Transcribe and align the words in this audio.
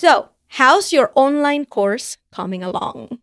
So, 0.00 0.30
how's 0.56 0.94
your 0.94 1.12
online 1.14 1.66
course 1.66 2.16
coming 2.32 2.62
along? 2.62 3.18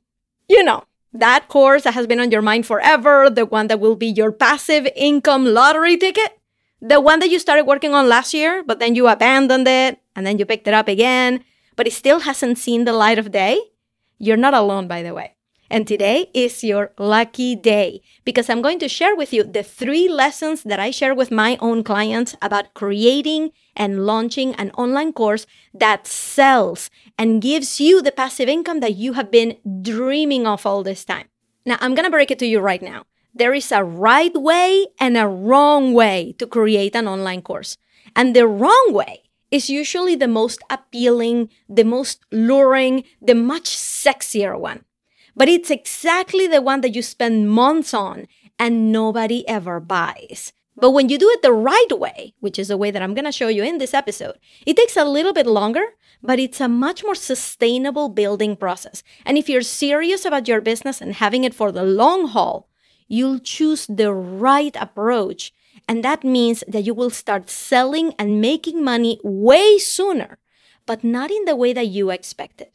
You 0.47 0.63
know, 0.63 0.83
that 1.11 1.47
course 1.47 1.81
that 1.81 1.95
has 1.95 2.05
been 2.05 2.19
on 2.19 2.29
your 2.29 2.43
mind 2.43 2.67
forever, 2.67 3.31
the 3.31 3.47
one 3.47 3.65
that 3.65 3.79
will 3.79 3.95
be 3.95 4.05
your 4.05 4.31
passive 4.31 4.87
income 4.95 5.43
lottery 5.43 5.97
ticket, 5.97 6.37
the 6.79 7.01
one 7.01 7.17
that 7.17 7.31
you 7.31 7.39
started 7.39 7.65
working 7.65 7.95
on 7.95 8.07
last 8.07 8.31
year, 8.31 8.61
but 8.63 8.77
then 8.77 8.93
you 8.93 9.07
abandoned 9.07 9.67
it 9.67 9.97
and 10.15 10.23
then 10.23 10.37
you 10.37 10.45
picked 10.45 10.67
it 10.67 10.75
up 10.75 10.87
again, 10.87 11.43
but 11.75 11.87
it 11.87 11.93
still 11.93 12.19
hasn't 12.19 12.59
seen 12.59 12.85
the 12.85 12.93
light 12.93 13.17
of 13.17 13.31
day. 13.31 13.59
You're 14.19 14.37
not 14.37 14.53
alone, 14.53 14.87
by 14.87 15.01
the 15.01 15.15
way. 15.15 15.33
And 15.71 15.87
today 15.87 16.29
is 16.35 16.63
your 16.63 16.93
lucky 16.99 17.55
day 17.55 18.01
because 18.23 18.51
I'm 18.51 18.61
going 18.61 18.77
to 18.79 18.87
share 18.87 19.15
with 19.15 19.33
you 19.33 19.43
the 19.43 19.63
three 19.63 20.07
lessons 20.07 20.61
that 20.61 20.79
I 20.79 20.91
share 20.91 21.15
with 21.15 21.31
my 21.31 21.57
own 21.59 21.83
clients 21.83 22.35
about 22.39 22.75
creating 22.75 23.49
and 23.77 24.05
launching 24.05 24.53
an 24.55 24.71
online 24.71 25.13
course 25.13 25.47
that 25.73 26.05
sells 26.05 26.89
and 27.17 27.41
gives 27.41 27.79
you 27.79 28.01
the 28.01 28.11
passive 28.11 28.49
income 28.49 28.81
that 28.81 28.95
you 28.95 29.13
have 29.13 29.31
been 29.31 29.57
dreaming 29.81 30.45
of 30.45 30.65
all 30.65 30.83
this 30.83 31.05
time. 31.05 31.27
Now, 31.65 31.77
I'm 31.79 31.95
going 31.95 32.05
to 32.05 32.11
break 32.11 32.31
it 32.31 32.39
to 32.39 32.45
you 32.45 32.59
right 32.59 32.81
now. 32.81 33.05
There 33.33 33.53
is 33.53 33.71
a 33.71 33.83
right 33.83 34.33
way 34.33 34.87
and 34.99 35.15
a 35.15 35.27
wrong 35.27 35.93
way 35.93 36.35
to 36.39 36.47
create 36.47 36.95
an 36.95 37.07
online 37.07 37.41
course. 37.41 37.77
And 38.15 38.35
the 38.35 38.47
wrong 38.47 38.89
way 38.91 39.23
is 39.51 39.69
usually 39.69 40.15
the 40.15 40.27
most 40.27 40.59
appealing, 40.69 41.49
the 41.69 41.85
most 41.85 42.25
luring, 42.31 43.05
the 43.21 43.35
much 43.35 43.69
sexier 43.69 44.59
one 44.59 44.83
but 45.37 45.47
it's 45.47 45.69
exactly 45.69 46.47
the 46.47 46.61
one 46.61 46.81
that 46.81 46.95
you 46.95 47.03
spend 47.03 47.49
months 47.51 47.93
on 47.93 48.27
and 48.57 48.91
nobody 48.91 49.47
ever 49.47 49.79
buys. 49.79 50.51
But 50.79 50.91
when 50.91 51.09
you 51.09 51.17
do 51.17 51.29
it 51.29 51.41
the 51.41 51.51
right 51.51 51.91
way, 51.91 52.35
which 52.39 52.59
is 52.59 52.67
the 52.67 52.77
way 52.77 52.91
that 52.91 53.01
I'm 53.01 53.15
going 53.15 53.25
to 53.25 53.31
show 53.31 53.47
you 53.47 53.63
in 53.63 53.79
this 53.79 53.95
episode, 53.95 54.37
it 54.65 54.77
takes 54.77 54.95
a 54.95 55.05
little 55.05 55.33
bit 55.33 55.47
longer, 55.47 55.83
but 56.21 56.39
it's 56.39 56.61
a 56.61 56.67
much 56.67 57.03
more 57.03 57.15
sustainable 57.15 58.09
building 58.09 58.55
process. 58.55 59.01
And 59.25 59.39
if 59.39 59.49
you're 59.49 59.63
serious 59.63 60.23
about 60.23 60.47
your 60.47 60.61
business 60.61 61.01
and 61.01 61.13
having 61.13 61.43
it 61.43 61.55
for 61.55 61.71
the 61.71 61.83
long 61.83 62.27
haul, 62.27 62.69
you'll 63.07 63.39
choose 63.39 63.87
the 63.87 64.13
right 64.13 64.75
approach. 64.79 65.51
And 65.89 66.03
that 66.03 66.23
means 66.23 66.63
that 66.67 66.83
you 66.83 66.93
will 66.93 67.09
start 67.09 67.49
selling 67.49 68.13
and 68.19 68.39
making 68.39 68.83
money 68.83 69.19
way 69.23 69.79
sooner, 69.79 70.37
but 70.85 71.03
not 71.03 71.31
in 71.31 71.45
the 71.45 71.55
way 71.55 71.73
that 71.73 71.87
you 71.87 72.11
expected. 72.11 72.67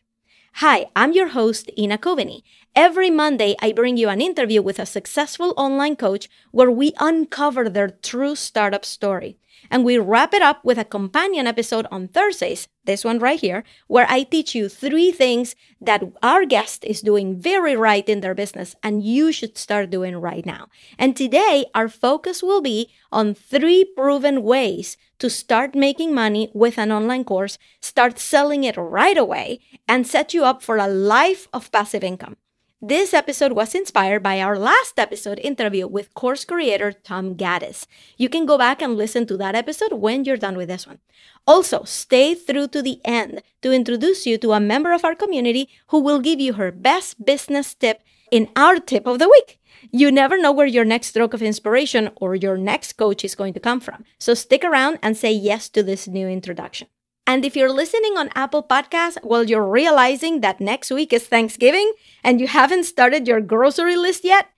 Hi, 0.57 0.87
I'm 0.95 1.13
your 1.13 1.29
host, 1.29 1.71
Ina 1.77 1.99
Coveney. 1.99 2.43
Every 2.77 3.11
Monday, 3.11 3.55
I 3.61 3.73
bring 3.73 3.97
you 3.97 4.09
an 4.09 4.21
interview 4.21 4.63
with 4.63 4.79
a 4.79 4.87
successful 4.87 5.53
online 5.57 5.97
coach 5.97 6.29
where 6.53 6.71
we 6.71 6.93
uncover 6.99 7.69
their 7.69 7.89
true 7.91 8.35
startup 8.37 8.85
story. 8.85 9.39
And 9.73 9.87
we 9.87 9.97
wrap 9.97 10.35
it 10.35 10.43
up 10.43 10.63
with 10.67 10.77
a 10.77 10.85
companion 10.85 11.47
episode 11.47 11.87
on 11.91 12.07
Thursdays, 12.07 12.69
this 12.85 13.05
one 13.05 13.19
right 13.19 13.41
here, 13.41 13.65
where 13.87 14.05
I 14.07 14.23
teach 14.23 14.55
you 14.55 14.69
three 14.69 15.11
things 15.11 15.57
that 15.81 16.05
our 16.23 16.45
guest 16.45 16.85
is 16.85 17.01
doing 17.01 17.41
very 17.41 17.75
right 17.75 18.07
in 18.07 18.21
their 18.21 18.35
business 18.35 18.77
and 18.83 19.03
you 19.03 19.33
should 19.33 19.57
start 19.57 19.89
doing 19.89 20.15
right 20.19 20.45
now. 20.45 20.67
And 20.99 21.17
today, 21.17 21.65
our 21.75 21.89
focus 21.89 22.43
will 22.43 22.61
be 22.61 22.91
on 23.11 23.33
three 23.33 23.87
proven 23.97 24.43
ways 24.43 24.99
to 25.21 25.31
start 25.31 25.75
making 25.75 26.15
money 26.15 26.51
with 26.53 26.77
an 26.77 26.93
online 26.93 27.25
course, 27.25 27.57
start 27.81 28.19
selling 28.19 28.65
it 28.65 28.77
right 28.77 29.17
away, 29.17 29.61
and 29.89 30.07
set 30.07 30.35
you 30.35 30.45
up 30.45 30.63
for 30.63 30.77
a 30.77 30.87
life 30.87 31.49
of 31.51 31.73
passive 31.73 32.05
income. 32.05 32.37
This 32.85 33.15
episode 33.15 33.53
was 33.53 33.77
inspired 33.77 34.25
by 34.25 34.41
our 34.41 34.59
last 34.59 34.99
episode 34.99 35.39
interview 35.39 35.87
with 35.87 36.15
course 36.15 36.45
creator 36.45 36.91
Tom 36.91 37.37
Gaddis. 37.37 37.87
You 38.17 38.29
can 38.29 38.45
go 38.45 38.59
back 38.59 38.83
and 38.83 38.97
listen 38.97 39.25
to 39.29 39.37
that 39.37 39.55
episode 39.55 39.93
when 39.93 40.25
you're 40.25 40.37
done 40.37 40.57
with 40.57 40.67
this 40.67 40.85
one. 40.85 40.99
Also, 41.47 41.85
stay 41.85 42.35
through 42.35 42.67
to 42.75 42.83
the 42.83 43.01
end 43.05 43.41
to 43.61 43.71
introduce 43.71 44.27
you 44.27 44.37
to 44.39 44.51
a 44.51 44.59
member 44.59 44.93
of 44.93 45.05
our 45.05 45.15
community 45.15 45.69
who 45.91 46.01
will 46.01 46.19
give 46.19 46.41
you 46.41 46.55
her 46.55 46.73
best 46.73 47.25
business 47.25 47.73
tip 47.73 48.03
in 48.33 48.49
our 48.57 48.81
tip 48.81 49.07
of 49.07 49.21
the 49.21 49.29
week. 49.29 49.61
You 49.93 50.11
never 50.11 50.37
know 50.37 50.51
where 50.51 50.67
your 50.67 50.85
next 50.85 51.07
stroke 51.07 51.35
of 51.35 51.41
inspiration 51.41 52.11
or 52.17 52.35
your 52.35 52.57
next 52.57 52.95
coach 52.95 53.25
is 53.25 53.37
going 53.37 53.55
to 53.55 53.61
come 53.61 53.79
from. 53.79 54.05
So 54.19 54.35
stick 54.35 54.65
around 54.65 54.99
and 55.05 55.17
say 55.17 55.31
yes 55.31 55.69
to 55.69 55.85
this 55.85 56.09
new 56.09 56.27
introduction. 56.27 56.89
And 57.27 57.45
if 57.45 57.57
you're 57.57 57.73
listening 57.73 58.19
on 58.19 58.31
Apple 58.35 58.63
Podcasts 58.63 59.19
while 59.23 59.45
you're 59.45 59.67
realizing 59.67 60.41
that 60.41 60.61
next 60.61 60.91
week 60.91 61.13
is 61.13 61.27
Thanksgiving 61.27 61.93
and 62.25 62.41
you 62.41 62.49
haven't 62.49 62.85
started 62.85 63.29
your 63.29 63.41
grocery 63.41 63.97
list 63.97 64.25
yet, 64.25 64.49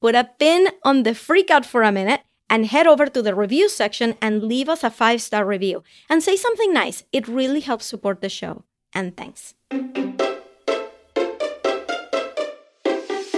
put 0.00 0.14
a 0.14 0.30
pin 0.38 0.68
on 0.82 1.02
the 1.02 1.10
freakout 1.10 1.64
for 1.64 1.82
a 1.82 1.92
minute 1.92 2.22
and 2.48 2.66
head 2.66 2.86
over 2.86 3.06
to 3.06 3.22
the 3.22 3.34
review 3.34 3.68
section 3.68 4.16
and 4.20 4.42
leave 4.42 4.68
us 4.68 4.82
a 4.82 4.90
five 4.90 5.20
star 5.20 5.44
review 5.44 5.82
and 6.08 6.22
say 6.22 6.36
something 6.36 6.72
nice. 6.72 7.04
It 7.12 7.28
really 7.28 7.60
helps 7.60 7.86
support 7.86 8.20
the 8.20 8.28
show. 8.28 8.64
And 8.92 9.16
thanks. 9.16 9.54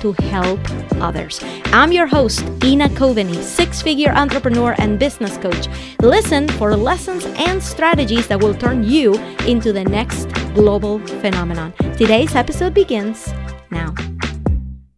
to 0.00 0.12
help 0.12 0.60
others. 1.00 1.40
I'm 1.66 1.92
your 1.92 2.06
host, 2.06 2.44
Ina 2.64 2.88
Coveney, 2.90 3.40
six 3.42 3.82
figure 3.82 4.12
entrepreneur 4.12 4.74
and 4.78 4.98
business 4.98 5.36
coach. 5.38 5.68
Listen 6.00 6.48
for 6.48 6.76
lessons 6.76 7.24
and 7.36 7.62
strategies 7.62 8.26
that 8.28 8.40
will 8.40 8.54
turn 8.54 8.84
you 8.84 9.14
into 9.46 9.72
the 9.72 9.84
next 9.84 10.26
global 10.54 10.98
phenomenon. 11.20 11.72
Today's 11.96 12.34
episode 12.34 12.74
begins 12.74 13.32
now. 13.70 13.94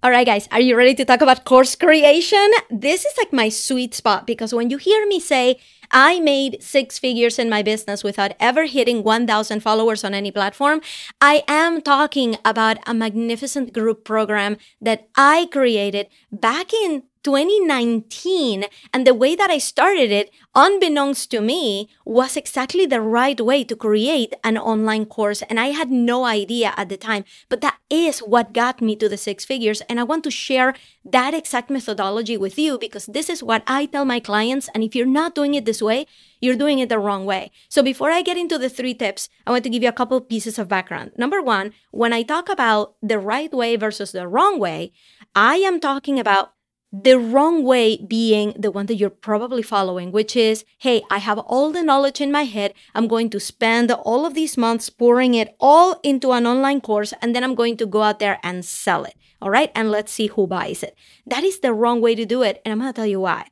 All 0.05 0.11
right, 0.11 0.27
guys, 0.27 0.49
are 0.51 0.61
you 0.61 0.77
ready 0.77 0.97
to 0.97 1.05
talk 1.05 1.21
about 1.21 1.45
course 1.45 1.77
creation? 1.77 2.51
This 2.71 3.05
is 3.05 3.15
like 3.17 3.33
my 3.33 3.49
sweet 3.49 3.95
spot 3.95 4.27
because 4.27 4.53
when 4.53 4.69
you 4.69 4.77
hear 4.77 5.07
me 5.07 5.21
say, 5.21 5.61
I 5.93 6.21
made 6.21 6.63
six 6.63 6.99
figures 6.99 7.39
in 7.39 7.51
my 7.51 7.63
business 7.63 8.03
without 8.03 8.33
ever 8.41 8.65
hitting 8.65 9.03
1,000 9.03 9.61
followers 9.61 10.05
on 10.05 10.15
any 10.15 10.31
platform, 10.31 10.81
I 11.21 11.45
am 11.47 11.83
talking 11.83 12.37
about 12.45 12.79
a 12.87 12.95
magnificent 12.95 13.73
group 13.73 14.05
program 14.05 14.57
that 14.81 15.09
I 15.17 15.49
created 15.53 16.09
back 16.31 16.73
in 16.73 17.05
2019 17.23 18.65
and 18.93 19.07
the 19.07 19.15
way 19.15 19.35
that 19.37 19.51
I 19.51 19.59
started 19.59 20.11
it, 20.11 20.31
unbeknownst 20.55 21.31
to 21.31 21.41
me, 21.41 21.89
was 22.05 22.37
exactly 22.37 22.87
the 22.87 23.01
right 23.01 23.41
way 23.41 23.65
to 23.65 23.77
create 23.77 24.35
an 24.45 24.59
online 24.59 25.07
course. 25.07 25.43
And 25.43 25.59
I 25.59 25.69
had 25.69 25.91
no 25.91 26.25
idea 26.25 26.75
at 26.77 26.89
the 26.89 26.97
time, 26.97 27.25
but 27.49 27.61
that 27.61 27.79
is 27.89 28.21
what 28.21 28.53
got 28.53 28.81
me 28.81 28.97
to 28.97 29.09
the 29.09 29.17
six 29.17 29.45
figures. 29.45 29.81
And 29.83 30.01
I 30.01 30.05
want 30.05 30.25
to 30.25 30.31
share 30.31 30.75
that 31.05 31.35
exact 31.35 31.71
methodology 31.71 32.37
with 32.37 32.59
you 32.59 32.79
because 32.79 33.07
this 33.07 33.29
is 33.29 33.43
what 33.43 33.63
I 33.67 33.87
tell 33.87 34.05
my 34.05 34.21
clients. 34.21 34.69
And 34.75 34.83
if 34.83 34.95
you're 34.95 35.07
not 35.07 35.35
doing 35.35 35.55
it 35.55 35.65
this 35.65 35.83
way, 35.83 36.07
you're 36.41 36.57
doing 36.57 36.81
it 36.81 36.89
the 36.89 36.99
wrong 36.99 37.25
way. 37.25 37.51
So 37.69 37.83
before 37.83 38.11
I 38.11 38.23
get 38.23 38.37
into 38.37 38.59
the 38.59 38.69
three 38.69 38.95
tips, 38.95 39.29
I 39.47 39.51
want 39.51 39.65
to 39.65 39.71
give 39.71 39.83
you 39.83 39.89
a 39.89 39.93
couple 39.93 40.21
pieces 40.21 40.59
of 40.59 40.69
background. 40.69 41.13
Number 41.17 41.41
one, 41.41 41.73
when 41.91 42.13
I 42.13 42.23
talk 42.23 42.49
about 42.49 42.95
the 43.03 43.19
right 43.19 43.53
way 43.53 43.77
versus 43.77 44.13
the 44.13 44.27
wrong 44.27 44.59
way, 44.59 44.93
I 45.35 45.57
am 45.57 45.79
talking 45.79 46.19
about 46.19 46.53
the 46.93 47.19
wrong 47.19 47.65
way 47.65 47.97
being 47.97 48.53
the 48.59 48.71
one 48.71 48.87
that 48.87 48.97
you're 48.97 49.09
probably 49.09 49.63
following, 49.63 50.13
which 50.13 50.37
is, 50.37 50.65
hey, 50.79 51.03
I 51.11 51.19
have 51.19 51.39
all 51.39 51.73
the 51.73 51.83
knowledge 51.83 52.21
in 52.21 52.31
my 52.31 52.43
head. 52.43 52.75
I'm 52.95 53.09
going 53.09 53.31
to 53.31 53.41
spend 53.41 53.91
all 53.91 54.27
of 54.27 54.35
these 54.35 54.59
months 54.59 54.91
pouring 54.91 55.33
it 55.33 55.57
all 55.59 55.99
into 56.03 56.33
an 56.33 56.47
online 56.47 56.83
course, 56.83 57.15
and 57.23 57.35
then 57.35 57.45
I'm 57.45 57.55
going 57.55 57.79
to 57.79 57.87
go 57.87 58.03
out 58.03 58.19
there 58.19 58.39
and 58.43 58.63
sell 58.65 59.05
it. 59.05 59.15
All 59.41 59.51
right. 59.51 59.73
And 59.75 59.91
let's 59.91 60.13
see 60.13 60.29
who 60.29 60.47
buys 60.47 60.85
it. 60.85 60.97
That 61.27 61.43
is 61.43 61.59
the 61.61 61.73
wrong 61.73 62.01
way 62.01 62.15
to 62.15 62.25
do 62.25 62.43
it. 62.43 62.63
And 62.65 62.73
I'm 62.73 62.79
going 62.79 62.93
to 62.93 62.97
tell 62.97 63.07
you 63.07 63.21
why. 63.21 63.49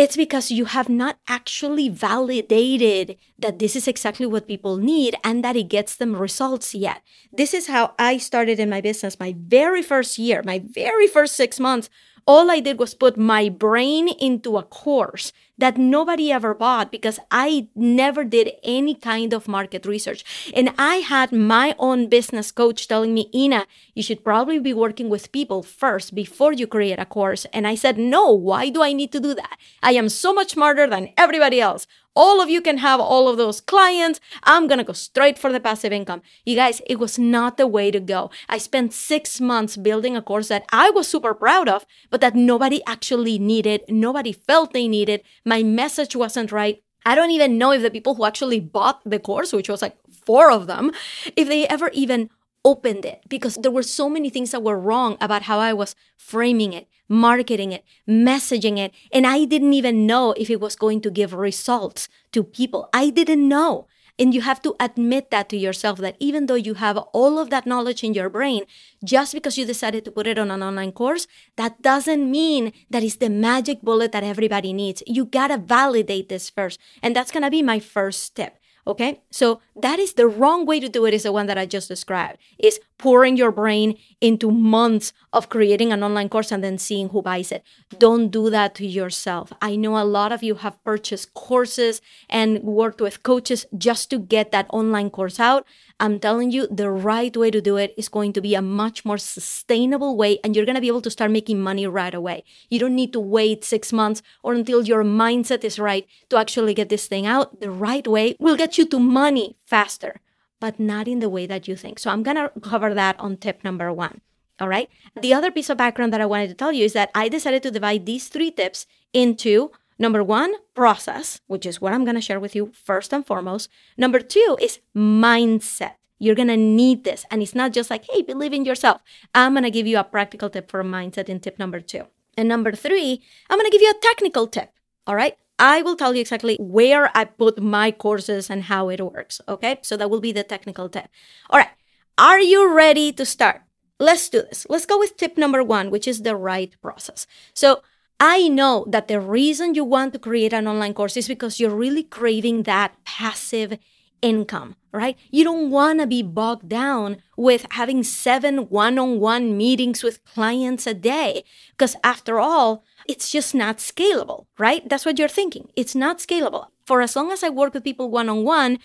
It's 0.00 0.16
because 0.16 0.50
you 0.50 0.64
have 0.64 0.88
not 0.88 1.18
actually 1.28 1.90
validated 1.90 3.18
that 3.38 3.58
this 3.58 3.76
is 3.76 3.86
exactly 3.86 4.24
what 4.24 4.48
people 4.48 4.78
need 4.78 5.14
and 5.22 5.44
that 5.44 5.56
it 5.56 5.68
gets 5.68 5.94
them 5.94 6.16
results 6.16 6.74
yet. 6.74 7.02
This 7.30 7.52
is 7.52 7.66
how 7.66 7.92
I 7.98 8.16
started 8.16 8.58
in 8.58 8.70
my 8.70 8.80
business. 8.80 9.20
My 9.20 9.34
very 9.36 9.82
first 9.82 10.16
year, 10.16 10.40
my 10.42 10.62
very 10.64 11.06
first 11.06 11.36
six 11.36 11.60
months 11.60 11.90
all 12.26 12.50
I 12.50 12.60
did 12.60 12.78
was 12.78 12.94
put 12.94 13.16
my 13.18 13.48
brain 13.48 14.08
into 14.08 14.56
a 14.56 14.62
course 14.62 15.32
that 15.60 15.76
nobody 15.78 16.32
ever 16.32 16.54
bought 16.54 16.90
because 16.90 17.18
I 17.30 17.68
never 17.74 18.24
did 18.24 18.52
any 18.62 18.94
kind 18.94 19.32
of 19.32 19.48
market 19.48 19.86
research. 19.86 20.24
And 20.54 20.72
I 20.78 20.96
had 20.96 21.32
my 21.32 21.74
own 21.78 22.08
business 22.08 22.50
coach 22.50 22.88
telling 22.88 23.14
me, 23.14 23.30
Ina, 23.34 23.66
you 23.94 24.02
should 24.02 24.24
probably 24.24 24.58
be 24.58 24.74
working 24.74 25.08
with 25.08 25.32
people 25.32 25.62
first 25.62 26.14
before 26.14 26.52
you 26.52 26.66
create 26.66 26.98
a 26.98 27.04
course. 27.04 27.46
And 27.52 27.66
I 27.66 27.74
said, 27.74 27.98
no, 27.98 28.32
why 28.32 28.70
do 28.70 28.82
I 28.82 28.92
need 28.92 29.12
to 29.12 29.20
do 29.20 29.34
that? 29.34 29.58
I 29.82 29.92
am 29.92 30.08
so 30.08 30.32
much 30.32 30.52
smarter 30.52 30.86
than 30.86 31.12
everybody 31.16 31.60
else. 31.60 31.86
All 32.16 32.40
of 32.40 32.50
you 32.50 32.60
can 32.60 32.78
have 32.78 33.00
all 33.00 33.28
of 33.28 33.36
those 33.36 33.60
clients. 33.60 34.20
I'm 34.42 34.66
going 34.66 34.78
to 34.78 34.84
go 34.84 34.92
straight 34.92 35.38
for 35.38 35.52
the 35.52 35.60
passive 35.60 35.92
income. 35.92 36.22
You 36.44 36.56
guys, 36.56 36.82
it 36.86 36.98
was 36.98 37.18
not 37.18 37.56
the 37.56 37.66
way 37.66 37.90
to 37.90 38.00
go. 38.00 38.30
I 38.48 38.58
spent 38.58 38.92
six 38.92 39.40
months 39.40 39.76
building 39.76 40.16
a 40.16 40.22
course 40.22 40.48
that 40.48 40.64
I 40.72 40.90
was 40.90 41.06
super 41.06 41.34
proud 41.34 41.68
of, 41.68 41.86
but 42.10 42.20
that 42.20 42.34
nobody 42.34 42.82
actually 42.84 43.38
needed. 43.38 43.82
Nobody 43.88 44.32
felt 44.32 44.72
they 44.72 44.88
needed. 44.88 45.22
My 45.44 45.62
message 45.62 46.16
wasn't 46.16 46.50
right. 46.50 46.82
I 47.06 47.14
don't 47.14 47.30
even 47.30 47.58
know 47.58 47.72
if 47.72 47.82
the 47.82 47.90
people 47.90 48.16
who 48.16 48.24
actually 48.24 48.60
bought 48.60 49.00
the 49.04 49.18
course, 49.18 49.52
which 49.52 49.68
was 49.68 49.80
like 49.80 49.96
four 50.26 50.50
of 50.50 50.66
them, 50.66 50.92
if 51.36 51.48
they 51.48 51.66
ever 51.68 51.90
even 51.94 52.28
opened 52.64 53.04
it 53.04 53.22
because 53.28 53.56
there 53.56 53.70
were 53.70 53.82
so 53.82 54.08
many 54.08 54.30
things 54.30 54.50
that 54.50 54.62
were 54.62 54.78
wrong 54.78 55.16
about 55.20 55.42
how 55.42 55.58
I 55.58 55.72
was 55.72 55.94
framing 56.16 56.72
it, 56.72 56.88
marketing 57.08 57.72
it, 57.72 57.84
messaging 58.08 58.78
it. 58.78 58.92
And 59.12 59.26
I 59.26 59.44
didn't 59.44 59.74
even 59.74 60.06
know 60.06 60.32
if 60.36 60.50
it 60.50 60.60
was 60.60 60.76
going 60.76 61.00
to 61.02 61.10
give 61.10 61.32
results 61.32 62.08
to 62.32 62.44
people. 62.44 62.88
I 62.92 63.10
didn't 63.10 63.48
know. 63.48 63.86
And 64.18 64.34
you 64.34 64.42
have 64.42 64.60
to 64.62 64.76
admit 64.78 65.30
that 65.30 65.48
to 65.48 65.56
yourself 65.56 65.98
that 66.00 66.16
even 66.20 66.44
though 66.44 66.54
you 66.54 66.74
have 66.74 66.98
all 67.14 67.38
of 67.38 67.48
that 67.48 67.64
knowledge 67.64 68.04
in 68.04 68.12
your 68.12 68.28
brain, 68.28 68.64
just 69.02 69.32
because 69.32 69.56
you 69.56 69.64
decided 69.64 70.04
to 70.04 70.10
put 70.10 70.26
it 70.26 70.38
on 70.38 70.50
an 70.50 70.62
online 70.62 70.92
course, 70.92 71.26
that 71.56 71.80
doesn't 71.80 72.30
mean 72.30 72.74
that 72.90 73.02
it's 73.02 73.16
the 73.16 73.30
magic 73.30 73.80
bullet 73.80 74.12
that 74.12 74.22
everybody 74.22 74.74
needs. 74.74 75.02
You 75.06 75.24
gotta 75.24 75.56
validate 75.56 76.28
this 76.28 76.50
first. 76.50 76.78
And 77.02 77.16
that's 77.16 77.30
gonna 77.30 77.50
be 77.50 77.62
my 77.62 77.80
first 77.80 78.36
tip. 78.36 78.59
Okay. 78.86 79.20
So 79.30 79.60
that 79.76 79.98
is 79.98 80.14
the 80.14 80.26
wrong 80.26 80.66
way 80.66 80.80
to 80.80 80.88
do 80.88 81.04
it 81.06 81.14
is 81.14 81.22
the 81.24 81.32
one 81.32 81.46
that 81.46 81.58
I 81.58 81.66
just 81.66 81.88
described 81.88 82.38
is 82.58 82.80
pouring 82.98 83.36
your 83.36 83.50
brain 83.50 83.96
into 84.20 84.50
months 84.50 85.12
of 85.32 85.48
creating 85.48 85.92
an 85.92 86.02
online 86.02 86.28
course 86.28 86.52
and 86.52 86.62
then 86.62 86.76
seeing 86.76 87.08
who 87.08 87.22
buys 87.22 87.50
it. 87.50 87.62
Don't 87.98 88.28
do 88.28 88.50
that 88.50 88.74
to 88.76 88.86
yourself. 88.86 89.52
I 89.62 89.76
know 89.76 89.96
a 89.96 90.04
lot 90.04 90.32
of 90.32 90.42
you 90.42 90.56
have 90.56 90.82
purchased 90.84 91.32
courses 91.32 92.02
and 92.28 92.62
worked 92.62 93.00
with 93.00 93.22
coaches 93.22 93.66
just 93.76 94.10
to 94.10 94.18
get 94.18 94.52
that 94.52 94.66
online 94.70 95.08
course 95.10 95.40
out. 95.40 95.66
I'm 96.00 96.18
telling 96.18 96.50
you, 96.50 96.66
the 96.66 96.90
right 96.90 97.34
way 97.36 97.50
to 97.50 97.60
do 97.60 97.76
it 97.76 97.92
is 97.96 98.08
going 98.08 98.32
to 98.32 98.40
be 98.40 98.54
a 98.54 98.62
much 98.62 99.04
more 99.04 99.18
sustainable 99.18 100.16
way, 100.16 100.38
and 100.42 100.56
you're 100.56 100.64
going 100.64 100.76
to 100.76 100.80
be 100.80 100.88
able 100.88 101.02
to 101.02 101.10
start 101.10 101.30
making 101.30 101.60
money 101.60 101.86
right 101.86 102.14
away. 102.14 102.42
You 102.70 102.78
don't 102.78 102.94
need 102.94 103.12
to 103.12 103.20
wait 103.20 103.64
six 103.64 103.92
months 103.92 104.22
or 104.42 104.54
until 104.54 104.82
your 104.82 105.04
mindset 105.04 105.62
is 105.62 105.78
right 105.78 106.06
to 106.30 106.38
actually 106.38 106.72
get 106.72 106.88
this 106.88 107.06
thing 107.06 107.26
out. 107.26 107.60
The 107.60 107.70
right 107.70 108.08
way 108.08 108.34
will 108.38 108.56
get 108.56 108.69
you 108.78 108.86
to 108.86 108.98
money 108.98 109.56
faster 109.64 110.20
but 110.60 110.78
not 110.78 111.08
in 111.08 111.18
the 111.18 111.28
way 111.28 111.46
that 111.46 111.66
you 111.66 111.74
think. 111.74 111.98
So 111.98 112.10
I'm 112.10 112.22
going 112.22 112.36
to 112.36 112.52
cover 112.60 112.94
that 112.94 113.18
on 113.18 113.38
tip 113.38 113.64
number 113.64 113.92
one. 113.92 114.20
All 114.60 114.68
right. 114.68 114.90
The 115.20 115.32
other 115.32 115.50
piece 115.50 115.70
of 115.70 115.78
background 115.78 116.12
that 116.12 116.20
I 116.20 116.26
wanted 116.26 116.48
to 116.48 116.54
tell 116.54 116.70
you 116.70 116.84
is 116.84 116.92
that 116.92 117.10
I 117.14 117.28
decided 117.28 117.62
to 117.64 117.70
divide 117.70 118.04
these 118.04 118.28
three 118.28 118.50
tips 118.50 118.86
into 119.14 119.72
number 119.98 120.22
one, 120.22 120.52
process, 120.74 121.40
which 121.46 121.64
is 121.64 121.80
what 121.80 121.94
I'm 121.94 122.04
going 122.04 122.14
to 122.14 122.20
share 122.20 122.38
with 122.38 122.54
you 122.54 122.72
first 122.74 123.12
and 123.12 123.26
foremost. 123.26 123.70
Number 123.96 124.20
two 124.20 124.58
is 124.60 124.80
mindset. 124.94 125.94
You're 126.18 126.34
going 126.34 126.48
to 126.48 126.56
need 126.58 127.04
this. 127.04 127.24
And 127.30 127.42
it's 127.42 127.54
not 127.54 127.72
just 127.72 127.88
like, 127.88 128.04
hey, 128.10 128.20
believe 128.20 128.52
in 128.52 128.66
yourself. 128.66 129.00
I'm 129.34 129.54
going 129.54 129.64
to 129.64 129.70
give 129.70 129.86
you 129.86 129.98
a 129.98 130.04
practical 130.04 130.50
tip 130.50 130.70
for 130.70 130.84
mindset 130.84 131.30
in 131.30 131.40
tip 131.40 131.58
number 131.58 131.80
two. 131.80 132.04
And 132.36 132.46
number 132.46 132.72
three, 132.72 133.22
I'm 133.48 133.58
going 133.58 133.70
to 133.70 133.72
give 133.72 133.82
you 133.82 133.90
a 133.90 134.00
technical 134.02 134.46
tip. 134.46 134.70
All 135.06 135.14
right. 135.14 135.36
I 135.60 135.82
will 135.82 135.94
tell 135.94 136.14
you 136.14 136.22
exactly 136.22 136.56
where 136.58 137.10
I 137.14 137.24
put 137.26 137.62
my 137.62 137.92
courses 137.92 138.48
and 138.48 138.64
how 138.64 138.88
it 138.88 139.00
works. 139.00 139.40
Okay. 139.46 139.78
So 139.82 139.96
that 139.96 140.10
will 140.10 140.20
be 140.20 140.32
the 140.32 140.42
technical 140.42 140.88
tip. 140.88 141.08
All 141.50 141.58
right. 141.58 141.68
Are 142.16 142.40
you 142.40 142.74
ready 142.74 143.12
to 143.12 143.24
start? 143.26 143.62
Let's 143.98 144.28
do 144.30 144.40
this. 144.40 144.66
Let's 144.70 144.86
go 144.86 144.98
with 144.98 145.18
tip 145.18 145.36
number 145.36 145.62
one, 145.62 145.90
which 145.90 146.08
is 146.08 146.22
the 146.22 146.34
right 146.34 146.74
process. 146.80 147.26
So 147.52 147.82
I 148.18 148.48
know 148.48 148.86
that 148.88 149.08
the 149.08 149.20
reason 149.20 149.74
you 149.74 149.84
want 149.84 150.14
to 150.14 150.18
create 150.18 150.54
an 150.54 150.66
online 150.66 150.94
course 150.94 151.16
is 151.16 151.28
because 151.28 151.60
you're 151.60 151.76
really 151.76 152.04
craving 152.04 152.62
that 152.64 152.96
passive 153.04 153.78
income, 154.22 154.76
right? 154.92 155.16
You 155.30 155.44
don't 155.44 155.70
want 155.70 156.00
to 156.00 156.06
be 156.06 156.22
bogged 156.22 156.68
down 156.68 157.18
with 157.36 157.66
having 157.70 158.02
seven 158.02 158.68
one 158.68 158.98
on 158.98 159.20
one 159.20 159.56
meetings 159.56 160.02
with 160.02 160.24
clients 160.24 160.86
a 160.86 160.94
day. 160.94 161.44
Because 161.72 161.96
after 162.04 162.38
all, 162.38 162.84
it's 163.08 163.30
just 163.30 163.54
not 163.54 163.78
scalable, 163.78 164.46
right? 164.58 164.88
That's 164.88 165.04
what 165.04 165.18
you're 165.18 165.28
thinking. 165.28 165.70
It's 165.76 165.94
not 165.94 166.18
scalable. 166.18 166.66
For 166.86 167.00
as 167.00 167.16
long 167.16 167.30
as 167.32 167.42
I 167.42 167.48
work 167.48 167.74
with 167.74 167.84
people 167.84 168.10
one 168.10 168.28
on 168.28 168.44
one, 168.44 168.78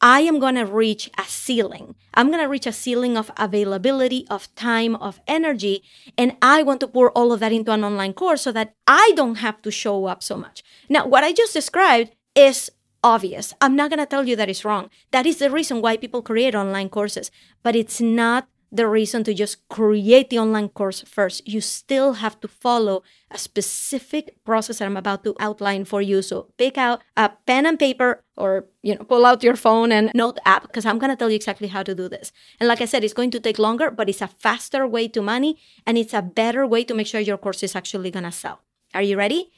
I 0.00 0.20
am 0.20 0.38
going 0.38 0.56
to 0.56 0.66
reach 0.66 1.10
a 1.16 1.24
ceiling. 1.24 1.94
I'm 2.12 2.28
going 2.28 2.42
to 2.42 2.48
reach 2.48 2.66
a 2.66 2.72
ceiling 2.72 3.16
of 3.16 3.30
availability, 3.38 4.26
of 4.28 4.54
time, 4.54 4.94
of 4.96 5.20
energy. 5.26 5.82
And 6.18 6.36
I 6.42 6.62
want 6.62 6.80
to 6.80 6.88
pour 6.88 7.10
all 7.12 7.32
of 7.32 7.40
that 7.40 7.52
into 7.52 7.72
an 7.72 7.82
online 7.82 8.12
course 8.12 8.42
so 8.42 8.52
that 8.52 8.74
I 8.86 9.12
don't 9.16 9.36
have 9.36 9.62
to 9.62 9.70
show 9.70 10.04
up 10.04 10.22
so 10.22 10.36
much. 10.36 10.62
Now, 10.90 11.06
what 11.06 11.24
I 11.24 11.32
just 11.32 11.54
described 11.54 12.10
is 12.34 12.70
obvious. 13.06 13.54
I'm 13.60 13.76
not 13.76 13.90
going 13.90 14.00
to 14.00 14.06
tell 14.06 14.26
you 14.26 14.34
that 14.34 14.50
it's 14.50 14.64
wrong. 14.64 14.90
That 15.12 15.26
is 15.26 15.38
the 15.38 15.50
reason 15.50 15.80
why 15.80 15.96
people 15.96 16.22
create 16.22 16.56
online 16.56 16.88
courses, 16.88 17.30
but 17.62 17.76
it's 17.76 18.00
not 18.00 18.48
the 18.72 18.88
reason 18.88 19.22
to 19.22 19.32
just 19.32 19.66
create 19.68 20.28
the 20.28 20.40
online 20.40 20.68
course 20.68 21.00
first. 21.02 21.46
You 21.46 21.60
still 21.60 22.14
have 22.14 22.40
to 22.40 22.48
follow 22.48 23.04
a 23.30 23.38
specific 23.38 24.42
process 24.44 24.78
that 24.78 24.86
I'm 24.86 24.96
about 24.96 25.22
to 25.22 25.36
outline 25.38 25.84
for 25.84 26.02
you. 26.02 26.20
So 26.20 26.50
pick 26.58 26.76
out 26.76 27.00
a 27.16 27.30
pen 27.46 27.64
and 27.64 27.78
paper 27.78 28.24
or 28.36 28.66
you 28.82 28.96
know 28.96 29.04
pull 29.04 29.24
out 29.24 29.44
your 29.44 29.54
phone 29.54 29.92
and 29.92 30.10
note 30.14 30.38
app 30.44 30.62
because 30.62 30.84
I'm 30.84 30.98
going 30.98 31.10
to 31.10 31.16
tell 31.16 31.30
you 31.30 31.36
exactly 31.36 31.68
how 31.68 31.84
to 31.84 31.94
do 31.94 32.08
this. 32.08 32.32
And 32.58 32.66
like 32.66 32.80
I 32.80 32.86
said, 32.86 33.04
it's 33.04 33.14
going 33.14 33.30
to 33.30 33.40
take 33.40 33.60
longer, 33.60 33.88
but 33.88 34.08
it's 34.08 34.20
a 34.20 34.26
faster 34.26 34.84
way 34.84 35.06
to 35.14 35.22
money 35.22 35.58
and 35.86 35.96
it's 35.96 36.12
a 36.12 36.22
better 36.22 36.66
way 36.66 36.82
to 36.84 36.94
make 36.94 37.06
sure 37.06 37.20
your 37.20 37.38
course 37.38 37.62
is 37.62 37.76
actually 37.76 38.10
going 38.10 38.24
to 38.24 38.32
sell. 38.32 38.62
Are 38.94 39.02
you 39.02 39.16
ready? 39.16 39.52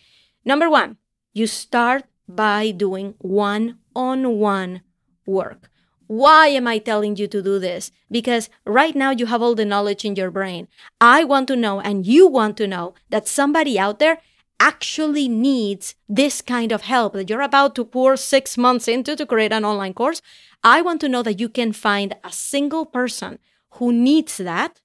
Number 0.45 0.69
1, 0.69 0.97
you 1.33 1.47
start 1.47 2.05
by 2.29 2.71
doing 2.71 3.15
one-on-one 3.19 4.83
work. 5.27 5.71
Why 6.07 6.49
am 6.49 6.67
I 6.67 6.79
telling 6.79 7.17
you 7.17 7.27
to 7.29 7.43
do 7.43 7.59
this? 7.59 7.91
Because 8.11 8.49
right 8.65 8.95
now 8.95 9.11
you 9.11 9.27
have 9.27 9.43
all 9.43 9.55
the 9.55 9.65
knowledge 9.65 10.05
in 10.05 10.17
your 10.17 10.31
brain. 10.31 10.69
I 11.01 11.25
want 11.25 11.49
to 11.49 11.57
know, 11.57 11.81
and 11.81 12.07
you 12.07 12.27
want 12.27 12.57
to 12.59 12.67
know, 12.67 12.95
that 13.11 13.29
somebody 13.29 13.79
out 13.79 13.99
there 13.99 14.19
actually 14.61 15.29
needs 15.29 15.95
this 16.09 16.41
kind 16.41 16.73
of 16.73 16.83
help 16.83 17.13
that 17.13 17.29
you're 17.31 17.43
about 17.43 17.75
to 17.77 17.85
pour 17.85 18.17
six 18.17 18.57
months 18.57 18.89
into 18.89 19.15
to 19.17 19.27
create 19.27 19.53
an 19.53 19.65
online 19.65 19.95
course. 19.95 20.23
I 20.65 20.83
want 20.83 21.01
to 21.03 21.09
know 21.09 21.23
that 21.23 21.39
you 21.39 21.49
can 21.49 21.73
find 21.73 22.17
a 22.25 22.33
single 22.33 22.87
person 22.87 23.39
who 23.73 23.93
needs 23.93 24.39
that 24.39 24.81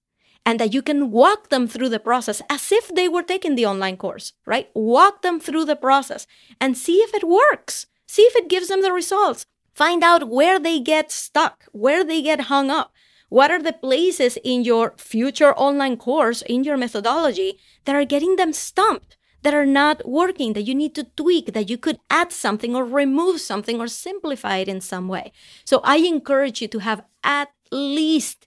and 0.45 0.59
that 0.59 0.73
you 0.73 0.81
can 0.81 1.11
walk 1.11 1.49
them 1.49 1.67
through 1.67 1.89
the 1.89 1.99
process 1.99 2.41
as 2.49 2.71
if 2.71 2.93
they 2.93 3.07
were 3.07 3.23
taking 3.23 3.55
the 3.55 3.65
online 3.65 3.97
course, 3.97 4.33
right? 4.45 4.69
Walk 4.73 5.21
them 5.21 5.39
through 5.39 5.65
the 5.65 5.75
process 5.75 6.27
and 6.59 6.77
see 6.77 6.97
if 6.97 7.13
it 7.13 7.27
works. 7.27 7.87
See 8.07 8.23
if 8.23 8.35
it 8.35 8.49
gives 8.49 8.67
them 8.67 8.81
the 8.81 8.91
results. 8.91 9.45
Find 9.73 10.03
out 10.03 10.29
where 10.29 10.59
they 10.59 10.79
get 10.79 11.11
stuck, 11.11 11.65
where 11.71 12.03
they 12.03 12.21
get 12.21 12.41
hung 12.41 12.69
up. 12.69 12.93
What 13.29 13.49
are 13.49 13.61
the 13.61 13.73
places 13.73 14.37
in 14.43 14.63
your 14.63 14.93
future 14.97 15.55
online 15.55 15.97
course, 15.97 16.43
in 16.43 16.63
your 16.63 16.77
methodology, 16.77 17.57
that 17.85 17.95
are 17.95 18.05
getting 18.05 18.35
them 18.35 18.53
stumped, 18.53 19.17
that 19.41 19.55
are 19.55 19.65
not 19.65 20.07
working, 20.07 20.53
that 20.53 20.61
you 20.61 20.75
need 20.75 20.93
to 20.93 21.07
tweak, 21.17 21.53
that 21.53 21.69
you 21.69 21.77
could 21.79 21.99
add 22.11 22.31
something 22.31 22.75
or 22.75 22.85
remove 22.85 23.41
something 23.41 23.79
or 23.79 23.87
simplify 23.87 24.57
it 24.57 24.67
in 24.67 24.81
some 24.81 25.07
way? 25.07 25.31
So 25.65 25.81
I 25.83 25.95
encourage 25.97 26.61
you 26.61 26.67
to 26.67 26.79
have 26.79 27.03
at 27.23 27.49
least 27.71 28.45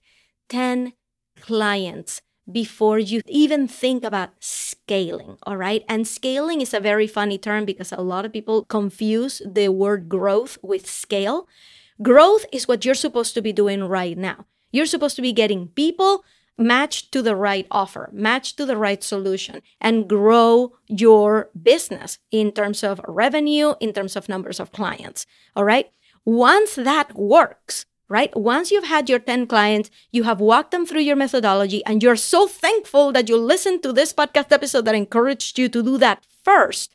10 0.50 0.92
clients 1.40 2.22
before 2.50 2.98
you 2.98 3.22
even 3.26 3.66
think 3.66 4.04
about 4.04 4.30
scaling. 4.40 5.36
All 5.42 5.56
right. 5.56 5.84
And 5.88 6.06
scaling 6.06 6.60
is 6.60 6.72
a 6.72 6.80
very 6.80 7.06
funny 7.06 7.38
term 7.38 7.64
because 7.64 7.92
a 7.92 8.02
lot 8.02 8.24
of 8.24 8.32
people 8.32 8.64
confuse 8.64 9.42
the 9.44 9.68
word 9.68 10.08
growth 10.08 10.58
with 10.62 10.88
scale. 10.88 11.48
Growth 12.02 12.44
is 12.52 12.68
what 12.68 12.84
you're 12.84 12.94
supposed 12.94 13.34
to 13.34 13.42
be 13.42 13.52
doing 13.52 13.84
right 13.84 14.16
now. 14.16 14.46
You're 14.70 14.86
supposed 14.86 15.16
to 15.16 15.22
be 15.22 15.32
getting 15.32 15.68
people 15.68 16.24
matched 16.58 17.12
to 17.12 17.22
the 17.22 17.36
right 17.36 17.66
offer, 17.70 18.08
matched 18.12 18.56
to 18.56 18.64
the 18.66 18.76
right 18.76 19.02
solution, 19.02 19.60
and 19.80 20.08
grow 20.08 20.72
your 20.86 21.50
business 21.60 22.18
in 22.30 22.52
terms 22.52 22.82
of 22.82 23.00
revenue, 23.06 23.74
in 23.80 23.92
terms 23.92 24.16
of 24.16 24.28
numbers 24.28 24.60
of 24.60 24.72
clients. 24.72 25.26
All 25.54 25.64
right. 25.64 25.90
Once 26.24 26.74
that 26.74 27.14
works, 27.14 27.86
right? 28.08 28.34
Once 28.36 28.70
you've 28.70 28.84
had 28.84 29.08
your 29.08 29.18
10 29.18 29.46
clients, 29.46 29.90
you 30.10 30.22
have 30.24 30.40
walked 30.40 30.70
them 30.70 30.86
through 30.86 31.00
your 31.00 31.16
methodology, 31.16 31.84
and 31.84 32.02
you're 32.02 32.16
so 32.16 32.46
thankful 32.46 33.12
that 33.12 33.28
you 33.28 33.36
listened 33.36 33.82
to 33.82 33.92
this 33.92 34.12
podcast 34.12 34.52
episode 34.52 34.84
that 34.84 34.94
encouraged 34.94 35.58
you 35.58 35.68
to 35.68 35.82
do 35.82 35.98
that 35.98 36.24
first. 36.44 36.94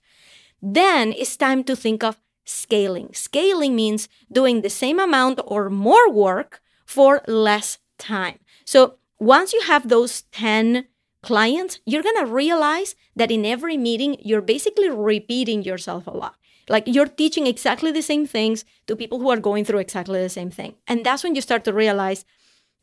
Then 0.62 1.14
it's 1.14 1.36
time 1.36 1.64
to 1.66 1.76
think 1.76 2.04
of 2.04 2.20
scaling. 2.46 3.10
Scaling 3.14 3.76
means 3.76 4.08
doing 4.32 4.62
the 4.62 4.70
same 4.70 5.00
amount 5.00 5.40
or 5.46 5.70
more 5.70 6.12
work 6.12 6.62
for 6.86 7.22
less 7.28 7.80
time. 7.98 8.40
So 8.66 8.96
once 9.20 9.54
you 9.54 9.62
have 9.62 9.88
those 9.88 10.24
10 10.32 10.88
clients, 11.22 11.80
you're 11.86 12.04
going 12.04 12.18
to 12.18 12.32
realize 12.32 12.96
that 13.16 13.32
in 13.32 13.46
every 13.46 13.78
meeting, 13.78 14.18
you're 14.20 14.42
basically 14.42 14.90
repeating 14.90 15.64
yourself 15.64 16.08
a 16.08 16.12
lot. 16.12 16.36
Like 16.70 16.84
you're 16.88 17.08
teaching 17.08 17.48
exactly 17.48 17.92
the 17.92 18.02
same 18.02 18.26
things 18.26 18.66
to 18.88 18.96
people 18.96 19.20
who 19.20 19.30
are 19.30 19.40
going 19.40 19.66
through 19.66 19.80
exactly 19.80 20.22
the 20.22 20.30
same 20.30 20.52
thing. 20.52 20.76
And 20.88 21.06
that's 21.06 21.24
when 21.24 21.36
you 21.36 21.42
start 21.42 21.64
to 21.66 21.74
realize, 21.74 22.26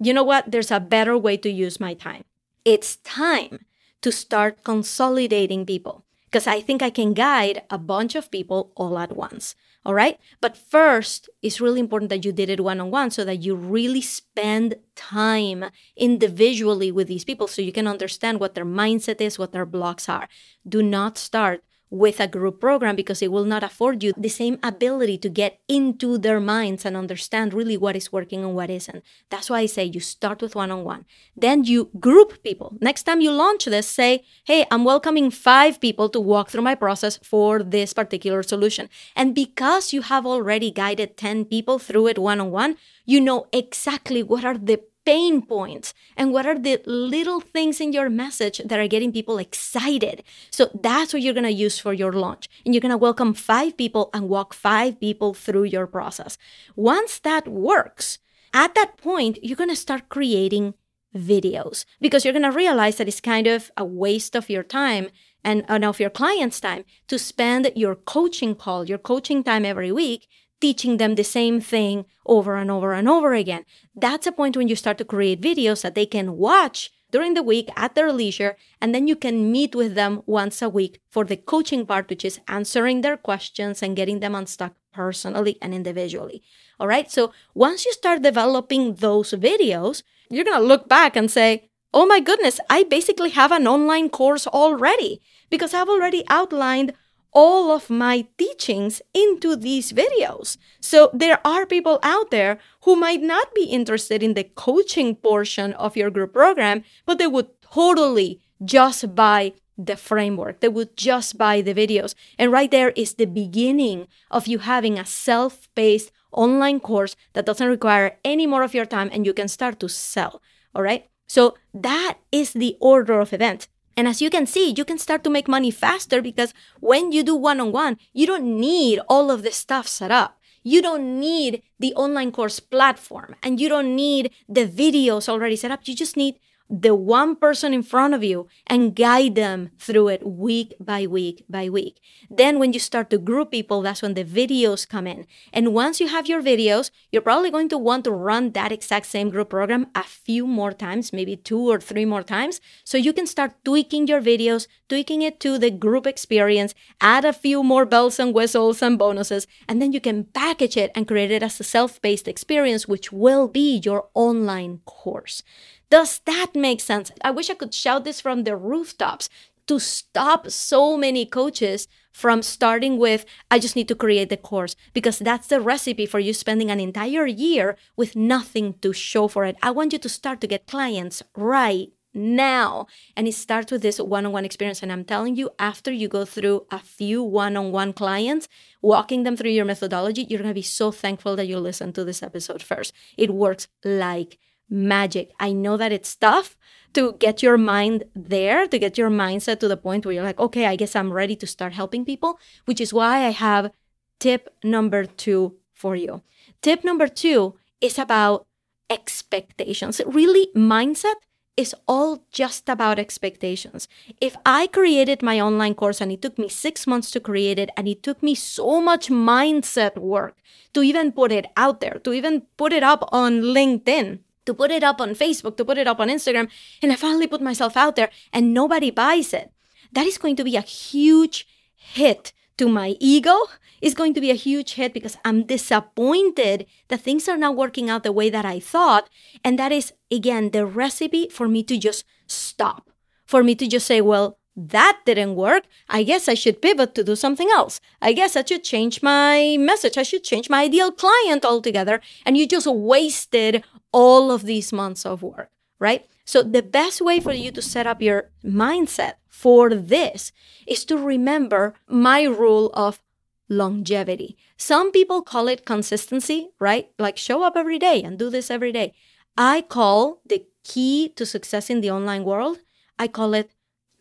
you 0.01 0.13
know 0.13 0.25
what? 0.25 0.51
There's 0.51 0.71
a 0.71 0.81
better 0.81 1.17
way 1.19 1.37
to 1.39 1.51
use 1.51 1.81
my 1.81 1.95
time. 1.95 2.25
It's 2.65 2.97
time 2.97 3.65
to 4.03 4.13
start 4.13 4.65
consolidating 4.65 5.67
people. 5.67 6.05
because 6.31 6.47
I 6.47 6.61
think 6.61 6.83
I 6.83 6.91
can 6.91 7.15
guide 7.15 7.63
a 7.71 7.79
bunch 7.79 8.15
of 8.15 8.31
people 8.31 8.73
all 8.77 8.99
at 8.99 9.17
once. 9.17 9.55
All 9.85 9.95
right. 9.95 10.19
But 10.41 10.57
first, 10.57 11.31
it's 11.41 11.61
really 11.61 11.81
important 11.81 12.11
that 12.11 12.25
you 12.25 12.33
did 12.33 12.51
it 12.51 12.61
one 12.61 12.81
on 12.81 12.91
one 12.91 13.11
so 13.11 13.25
that 13.25 13.43
you 13.43 13.55
really 13.55 14.03
spend 14.03 14.75
time 14.95 15.65
individually 15.97 16.93
with 16.93 17.09
these 17.09 17.25
people 17.25 17.49
so 17.49 17.63
you 17.63 17.73
can 17.73 17.87
understand 17.87 18.41
what 18.41 18.55
their 18.55 18.67
mindset 18.67 19.21
is, 19.23 19.39
what 19.39 19.53
their 19.53 19.65
blocks 19.65 20.09
are. 20.09 20.29
Do 20.69 20.83
not 20.83 21.17
start 21.17 21.63
with 21.91 22.21
a 22.21 22.29
group 22.29 22.61
program 22.61 22.97
because 22.97 23.23
it 23.23 23.33
will 23.33 23.45
not 23.45 23.63
afford 23.63 24.03
you 24.03 24.13
the 24.17 24.29
same 24.29 24.59
ability 24.63 25.19
to 25.19 25.29
get 25.29 25.61
into 25.69 26.19
their 26.19 26.41
minds 26.41 26.85
and 26.85 26.97
understand 26.97 27.55
really 27.55 27.77
what 27.77 27.97
is 27.97 28.13
working 28.13 28.45
and 28.45 28.55
what 28.55 28.71
isn't. 28.71 29.03
That's 29.31 29.51
why 29.51 29.61
I 29.61 29.67
say 29.67 29.85
you 29.85 30.01
start 30.01 30.43
with 30.43 30.55
one 30.55 30.71
on 30.71 30.85
one. 30.85 31.05
Then 31.37 31.65
you 31.65 31.91
group 31.99 32.43
people. 32.43 32.77
Next 32.81 33.05
time 33.05 33.21
you 33.21 33.31
launch 33.31 33.65
this, 33.65 33.89
say, 33.89 34.25
hey, 34.45 34.67
I'm 34.71 34.85
welcoming 34.85 35.31
five 35.31 35.81
people 35.81 36.09
to 36.11 36.21
walk 36.21 36.51
through 36.51 36.63
my 36.63 36.75
process 36.75 37.19
for 37.23 37.63
this 37.63 37.93
particular 37.93 38.43
solution. 38.43 38.89
And 39.17 39.35
because 39.35 39.93
you 39.93 40.03
have 40.03 40.27
already 40.27 40.71
guided 40.71 41.17
10 41.17 41.47
people 41.47 41.79
through 41.79 42.09
it 42.09 42.19
one 42.19 42.41
on 42.41 42.51
one, 42.51 42.77
you 43.05 43.21
know 43.21 43.47
exactly 43.53 44.23
what 44.23 44.45
are 44.45 44.59
the 44.59 44.83
pain 45.09 45.41
points 45.41 45.95
and 46.19 46.35
what 46.35 46.45
are 46.45 46.59
the 46.59 46.79
little 46.85 47.41
things 47.41 47.81
in 47.81 47.95
your 47.95 48.11
message 48.11 48.61
that 48.63 48.79
are 48.79 48.87
getting 48.87 49.11
people 49.11 49.39
excited. 49.39 50.23
So 50.51 50.69
that's 50.83 51.15
what 51.15 51.23
you're 51.23 51.41
going 51.41 51.53
to 51.53 51.65
use 51.67 51.79
for 51.79 51.95
your 51.95 52.13
launch. 52.13 52.47
And 52.63 52.75
you're 52.75 52.87
going 52.87 52.99
to 52.99 53.07
welcome 53.09 53.33
five 53.33 53.79
people 53.79 54.11
and 54.13 54.29
walk 54.29 54.53
five 54.53 55.01
people 55.01 55.33
through 55.33 55.65
your 55.65 55.87
process. 55.87 56.37
Once 56.77 57.19
that 57.21 57.49
works, 57.49 58.19
at 58.53 58.75
that 58.75 58.99
point, 58.99 59.39
you're 59.43 59.57
going 59.57 59.71
to 59.71 59.85
start 59.87 60.11
creating 60.11 60.75
videos 61.17 61.87
because 62.03 62.23
you're 62.23 62.39
going 62.39 62.51
to 62.51 62.63
realize 62.65 62.97
that 62.97 63.09
it's 63.09 63.23
kind 63.35 63.47
of 63.47 63.71
a 63.79 63.87
waste 63.87 64.37
of 64.37 64.51
your 64.51 64.63
time 64.63 65.09
and, 65.43 65.65
and 65.69 65.87
of 65.87 66.01
your 66.01 66.11
client's 66.11 66.61
time 66.61 66.85
to 67.07 67.19
spend 67.19 67.73
your 67.75 67.95
coaching 67.95 68.55
call, 68.55 68.85
your 68.85 68.99
coaching 68.99 69.43
time 69.43 69.65
every 69.65 69.91
week 69.91 70.29
teaching 70.61 70.97
them 70.97 71.15
the 71.15 71.25
same 71.25 71.61
thing 71.61 72.05
over 72.27 72.57
and 72.57 72.71
over 72.71 72.93
and 72.93 73.09
over 73.09 73.35
again. 73.35 73.65
That's 73.95 74.27
a 74.27 74.33
point 74.33 74.57
when 74.57 74.69
you 74.69 74.77
start 74.77 74.99
to 74.99 75.05
create 75.05 75.41
videos 75.41 75.83
that 75.83 75.95
they 75.95 76.07
can 76.07 76.37
watch 76.37 76.91
during 77.11 77.35
the 77.35 77.43
week 77.43 77.71
at 77.77 77.95
their 77.95 78.13
leisure, 78.13 78.57
and 78.81 78.95
then 78.95 79.09
you 79.09 79.17
can 79.17 79.51
meet 79.51 79.75
with 79.75 79.95
them 79.95 80.23
once 80.27 80.61
a 80.61 80.69
week 80.69 81.01
for 81.09 81.25
the 81.25 81.37
coaching 81.37 81.87
part, 81.87 82.11
which 82.11 82.25
is 82.25 82.41
answering 82.49 83.01
their 83.01 83.17
questions 83.17 83.83
and 83.83 83.97
getting 83.97 84.21
them 84.21 84.35
unstuck 84.35 84.75
personally 84.93 85.57
and 85.63 85.75
individually. 85.75 86.43
All 86.79 86.87
right. 86.87 87.11
So 87.11 87.33
once 87.55 87.87
you 87.87 87.93
start 87.93 88.23
developing 88.23 88.97
those 88.97 89.33
videos, 89.33 90.03
you're 90.29 90.45
to 90.45 90.59
look 90.59 90.89
back 90.89 91.17
and 91.17 91.31
say, 91.31 91.71
Oh 91.95 92.05
my 92.05 92.21
goodness, 92.21 92.61
I 92.69 92.83
basically 92.83 93.31
have 93.31 93.51
an 93.51 93.67
online 93.67 94.11
course 94.11 94.47
already 94.47 95.23
because 95.49 95.73
I've 95.73 95.89
already 95.89 96.23
outlined 96.29 96.93
all 97.39 97.71
of 97.71 97.89
my 97.89 98.27
teachings 98.37 99.01
into 99.15 99.55
these 99.55 99.93
videos. 99.93 100.57
So 100.81 101.09
there 101.15 101.39
are 101.47 101.67
people 101.67 102.01
out 102.03 102.33
there 102.33 102.59
who 102.83 102.97
might 102.97 103.23
not 103.23 103.55
be 103.55 103.67
interested 103.79 104.25
in 104.25 104.35
the 104.35 104.43
coaching 104.43 105.15
portion 105.15 105.73
of 105.75 105.97
your 105.97 106.11
group 106.11 106.33
program, 106.33 106.83
but 107.07 107.19
they 107.19 107.29
would 107.29 107.49
totally 107.61 108.41
just 108.65 109.15
buy 109.15 109.53
the 109.77 109.97
framework. 109.97 110.59
They 110.59 110.69
would 110.69 110.97
just 110.97 111.39
buy 111.39 111.61
the 111.63 111.75
videos. 111.75 112.17
And 112.41 112.51
right 112.51 112.73
there 112.73 112.91
is 112.97 113.15
the 113.15 113.27
beginning 113.27 114.09
of 114.33 114.49
you 114.49 114.59
having 114.59 114.99
a 114.99 115.07
self 115.07 115.73
paced 115.77 116.11
online 116.33 116.81
course 116.81 117.15
that 117.35 117.47
doesn't 117.47 117.69
require 117.69 118.19
any 118.25 118.49
more 118.49 118.65
of 118.65 118.75
your 118.75 118.87
time 118.87 119.11
and 119.13 119.25
you 119.25 119.33
can 119.33 119.47
start 119.47 119.79
to 119.79 119.89
sell. 119.89 120.43
All 120.75 120.83
right. 120.83 121.07
So 121.29 121.55
that 121.73 122.19
is 122.33 122.53
the 122.53 122.77
order 122.81 123.21
of 123.21 123.33
events. 123.33 123.69
And 123.97 124.07
as 124.07 124.23
you 124.23 124.31
can 124.31 124.47
see, 124.47 124.75
you 124.77 124.85
can 124.85 124.99
start 124.99 125.25
to 125.25 125.31
make 125.31 125.49
money 125.49 125.71
faster 125.71 126.23
because 126.23 126.55
when 126.81 127.13
you 127.13 127.23
do 127.23 127.35
one 127.35 127.61
on 127.61 127.73
one, 127.73 127.99
you 128.13 128.27
don't 128.27 128.59
need 128.59 129.01
all 129.09 129.31
of 129.31 129.43
the 129.43 129.51
stuff 129.51 129.89
set 129.89 130.11
up. 130.11 130.39
You 130.63 130.83
don't 130.83 131.19
need 131.19 131.63
the 131.79 131.95
online 131.95 132.31
course 132.31 132.61
platform 132.61 133.35
and 133.43 133.61
you 133.61 133.69
don't 133.69 133.97
need 133.97 134.33
the 134.49 134.67
videos 134.67 135.29
already 135.29 135.57
set 135.57 135.71
up. 135.71 135.81
You 135.87 135.95
just 135.95 136.17
need 136.17 136.37
the 136.71 136.95
one 136.95 137.35
person 137.35 137.73
in 137.73 137.83
front 137.83 138.15
of 138.15 138.23
you 138.23 138.47
and 138.67 138.95
guide 138.95 139.35
them 139.35 139.71
through 139.79 140.09
it 140.09 140.27
week 140.27 140.75
by 140.79 141.07
week 141.07 141.45
by 141.49 141.69
week. 141.69 142.01
Then, 142.31 142.59
when 142.59 142.73
you 142.73 142.79
start 142.79 143.11
to 143.11 143.19
group 143.19 143.51
people, 143.51 143.83
that's 143.83 144.03
when 144.03 144.15
the 144.15 144.25
videos 144.25 144.87
come 144.87 145.07
in. 145.07 145.27
And 145.53 145.73
once 145.73 146.01
you 146.01 146.09
have 146.09 146.27
your 146.29 146.43
videos, 146.43 146.91
you're 147.11 147.23
probably 147.23 147.51
going 147.51 147.69
to 147.71 147.79
want 147.79 148.05
to 148.05 148.13
run 148.13 148.53
that 148.53 148.73
exact 148.73 149.07
same 149.07 149.31
group 149.31 149.51
program 149.51 149.87
a 149.95 150.03
few 150.03 150.47
more 150.47 150.73
times, 150.73 151.13
maybe 151.13 151.37
two 151.37 151.71
or 151.71 151.81
three 151.81 152.05
more 152.05 152.23
times. 152.23 152.61
So 152.85 152.99
you 152.99 153.13
can 153.13 153.27
start 153.27 153.55
tweaking 153.65 154.07
your 154.07 154.21
videos, 154.21 154.67
tweaking 154.89 155.23
it 155.23 155.41
to 155.41 155.59
the 155.59 155.71
group 155.71 156.07
experience, 156.07 156.75
add 157.01 157.25
a 157.25 157.33
few 157.33 157.63
more 157.63 157.87
bells 157.87 158.19
and 158.19 158.35
whistles 158.35 158.83
and 158.83 158.99
bonuses, 158.99 159.47
and 159.69 159.81
then 159.81 159.93
you 159.93 160.01
can 160.01 160.25
package 160.25 160.77
it 160.77 160.91
and 160.95 161.09
create 161.09 161.31
it 161.31 161.43
as 161.43 161.59
a 161.61 161.65
self 161.65 162.01
paced 162.03 162.29
experience, 162.29 162.87
which 162.87 163.11
will 163.11 163.49
be 163.49 163.81
your 163.85 164.09
online 164.15 164.81
course. 164.85 165.43
Does 165.91 166.21
that 166.27 166.55
make 166.55 166.81
sense? 166.81 167.11
I 167.23 167.31
wish 167.31 167.51
I 167.51 167.55
could 167.55 167.73
shout 167.73 168.05
this 168.05 168.21
from 168.21 168.45
the 168.45 168.57
rooftops 168.57 169.29
to 169.69 169.79
stop 169.79 170.51
so 170.51 170.97
many 170.97 171.27
coaches 171.27 171.89
from 172.13 172.43
starting 172.43 172.99
with, 172.99 173.25
I 173.51 173.59
just 173.59 173.77
need 173.77 173.89
to 173.89 173.95
create 173.95 174.31
the 174.31 174.37
course, 174.37 174.75
because 174.93 175.19
that's 175.19 175.49
the 175.49 175.61
recipe 175.61 176.07
for 176.07 176.19
you 176.19 176.33
spending 176.33 176.71
an 176.71 176.81
entire 176.81 177.27
year 177.27 177.77
with 177.97 178.17
nothing 178.17 178.75
to 178.81 178.93
show 178.93 179.29
for 179.29 179.45
it. 179.45 179.57
I 179.63 179.71
want 179.71 179.93
you 179.93 179.99
to 179.99 180.09
start 180.09 180.41
to 180.41 180.47
get 180.47 180.67
clients 180.67 181.23
right 181.37 181.91
now. 182.15 182.87
And 183.17 183.29
it 183.29 183.35
starts 183.35 183.71
with 183.71 183.83
this 183.83 184.01
one 184.01 184.27
on 184.27 184.33
one 184.33 184.45
experience. 184.45 184.83
And 184.83 184.91
I'm 184.91 185.05
telling 185.05 185.37
you, 185.37 185.51
after 185.59 185.93
you 185.93 186.09
go 186.09 186.25
through 186.25 186.67
a 186.71 186.79
few 186.79 187.23
one 187.23 187.57
on 187.57 187.71
one 187.71 187.93
clients, 187.93 188.49
walking 188.83 189.23
them 189.23 189.37
through 189.37 189.51
your 189.51 189.67
methodology, 189.67 190.27
you're 190.29 190.41
going 190.41 190.51
to 190.51 190.55
be 190.55 190.63
so 190.63 190.91
thankful 190.91 191.37
that 191.37 191.47
you 191.47 191.59
listened 191.59 191.95
to 191.95 192.05
this 192.05 192.23
episode 192.23 192.63
first. 192.63 192.93
It 193.17 193.35
works 193.35 193.69
like 193.85 194.39
magic. 194.69 195.33
I 195.41 195.53
know 195.53 195.77
that 195.77 195.93
it's 195.93 196.15
tough 196.15 196.57
to 196.95 197.15
get 197.19 197.43
your 197.43 197.59
mind 197.59 198.05
there, 198.15 198.67
to 198.67 198.79
get 198.79 198.97
your 198.99 199.11
mindset 199.11 199.61
to 199.61 199.69
the 199.69 199.77
point 199.77 200.05
where 200.05 200.15
you're 200.15 200.25
like, 200.25 200.39
okay, 200.41 200.67
I 200.67 200.77
guess 200.77 200.97
I'm 200.97 201.13
ready 201.13 201.37
to 201.37 201.47
start 201.47 201.73
helping 201.73 202.05
people, 202.05 202.39
which 202.65 202.81
is 202.81 202.93
why 202.93 203.27
I 203.27 203.31
have 203.31 203.71
tip 204.19 204.49
number 204.65 205.05
two 205.05 205.57
for 205.75 205.95
you. 205.97 206.23
Tip 206.63 206.85
number 206.85 207.07
two 207.07 207.55
is 207.81 207.99
about 207.99 208.47
expectations. 208.91 210.01
Really, 210.07 210.49
mindset 210.57 211.15
is 211.57 211.75
all 211.87 212.25
just 212.31 212.69
about 212.69 212.99
expectations. 212.99 213.89
If 214.21 214.37
I 214.47 214.69
created 214.69 215.23
my 215.23 215.41
online 215.41 215.75
course 215.75 216.01
and 216.01 216.13
it 216.13 216.23
took 216.23 216.39
me 216.39 216.49
six 216.49 216.87
months 216.87 217.11
to 217.11 217.21
create 217.21 217.59
it, 217.59 217.71
and 217.77 217.89
it 217.89 218.03
took 218.03 218.23
me 218.23 218.35
so 218.35 218.81
much 218.81 219.09
mindset 219.09 219.99
work 219.99 220.37
to 220.73 220.83
even 220.83 221.13
put 221.13 221.33
it 221.33 221.47
out 221.57 221.81
there, 221.81 222.01
to 222.05 222.13
even 222.13 222.43
put 222.57 222.73
it 222.73 222.83
up 222.83 223.09
on 223.13 223.43
LinkedIn, 223.43 224.21
to 224.49 224.55
put 224.55 224.71
it 224.71 224.83
up 224.83 224.99
on 225.01 225.11
Facebook, 225.15 225.57
to 225.59 225.65
put 225.65 225.77
it 225.77 225.87
up 225.87 226.01
on 226.01 226.09
Instagram, 226.09 226.49
and 226.81 226.91
I 226.91 226.97
finally 226.97 227.27
put 227.27 227.43
myself 227.51 227.77
out 227.77 227.97
there 227.97 228.11
and 228.33 228.55
nobody 228.55 228.91
buys 228.91 229.35
it, 229.35 229.53
that 229.93 230.07
is 230.07 230.17
going 230.17 230.37
to 230.37 230.45
be 230.45 230.57
a 230.57 230.63
huge 230.63 231.47
hit 231.77 232.33
to 232.57 232.69
my 232.69 232.97
ego. 232.99 233.37
It's 233.81 233.95
going 233.95 234.15
to 234.15 234.21
be 234.21 234.31
a 234.31 234.45
huge 234.47 234.75
hit 234.75 234.93
because 234.95 235.17
I'm 235.25 235.45
disappointed 235.45 236.67
that 236.89 237.03
things 237.03 237.29
are 237.29 237.37
not 237.37 237.57
working 237.57 237.89
out 237.89 238.03
the 238.03 238.19
way 238.21 238.31
that 238.31 238.45
I 238.45 238.59
thought. 238.59 239.09
And 239.45 239.59
that 239.59 239.71
is, 239.71 239.93
again, 240.11 240.51
the 240.51 240.67
recipe 240.67 241.29
for 241.29 241.47
me 241.47 241.63
to 241.65 241.79
just 241.79 242.05
stop, 242.27 242.91
for 243.25 243.45
me 243.45 243.55
to 243.55 243.69
just 243.69 243.87
say, 243.87 244.01
well, 244.01 244.39
that 244.57 244.99
didn't 245.07 245.37
work. 245.37 245.65
I 245.89 246.03
guess 246.03 246.29
I 246.29 246.35
should 246.35 246.61
pivot 246.61 246.97
to 246.97 247.05
do 247.05 247.15
something 247.15 247.49
else. 247.51 247.81
I 248.03 248.13
guess 248.13 248.35
I 248.35 248.45
should 248.45 248.65
change 248.65 249.03
my 249.03 249.57
message. 249.61 249.97
I 249.97 250.03
should 250.03 250.25
change 250.25 250.51
my 250.51 250.65
ideal 250.65 250.91
client 250.91 251.45
altogether. 251.45 252.01
And 252.27 252.37
you 252.37 252.45
just 252.49 252.67
wasted 252.67 253.63
all 253.93 254.31
of 254.31 254.45
these 254.45 254.73
months 254.73 255.05
of 255.07 255.23
work, 255.23 255.51
right? 255.79 256.07
So, 256.25 256.43
the 256.43 256.63
best 256.63 257.01
way 257.01 257.21
for 257.21 257.33
you 257.33 257.51
to 257.53 257.63
set 257.63 257.87
up 257.87 258.03
your 258.03 258.31
mindset 258.45 259.15
for 259.29 259.71
this 259.71 260.33
is 260.67 260.85
to 260.87 260.99
remember 260.99 261.75
my 261.89 262.25
rule 262.25 262.71
of 262.75 263.03
longevity. 263.49 264.37
Some 264.57 264.93
people 264.93 265.23
call 265.23 265.49
it 265.49 265.65
consistency, 265.65 266.51
right? 266.59 266.91
Like 266.99 267.17
show 267.17 267.43
up 267.43 267.57
every 267.57 267.79
day 267.79 268.03
and 268.03 268.19
do 268.19 268.31
this 268.31 268.51
every 268.51 268.73
day. 268.73 268.93
I 269.37 269.63
call 269.63 270.21
the 270.27 270.45
key 270.65 271.13
to 271.17 271.25
success 271.25 271.71
in 271.71 271.81
the 271.81 271.91
online 271.91 272.25
world, 272.25 272.59
I 272.99 273.09
call 273.09 273.33
it 273.35 273.51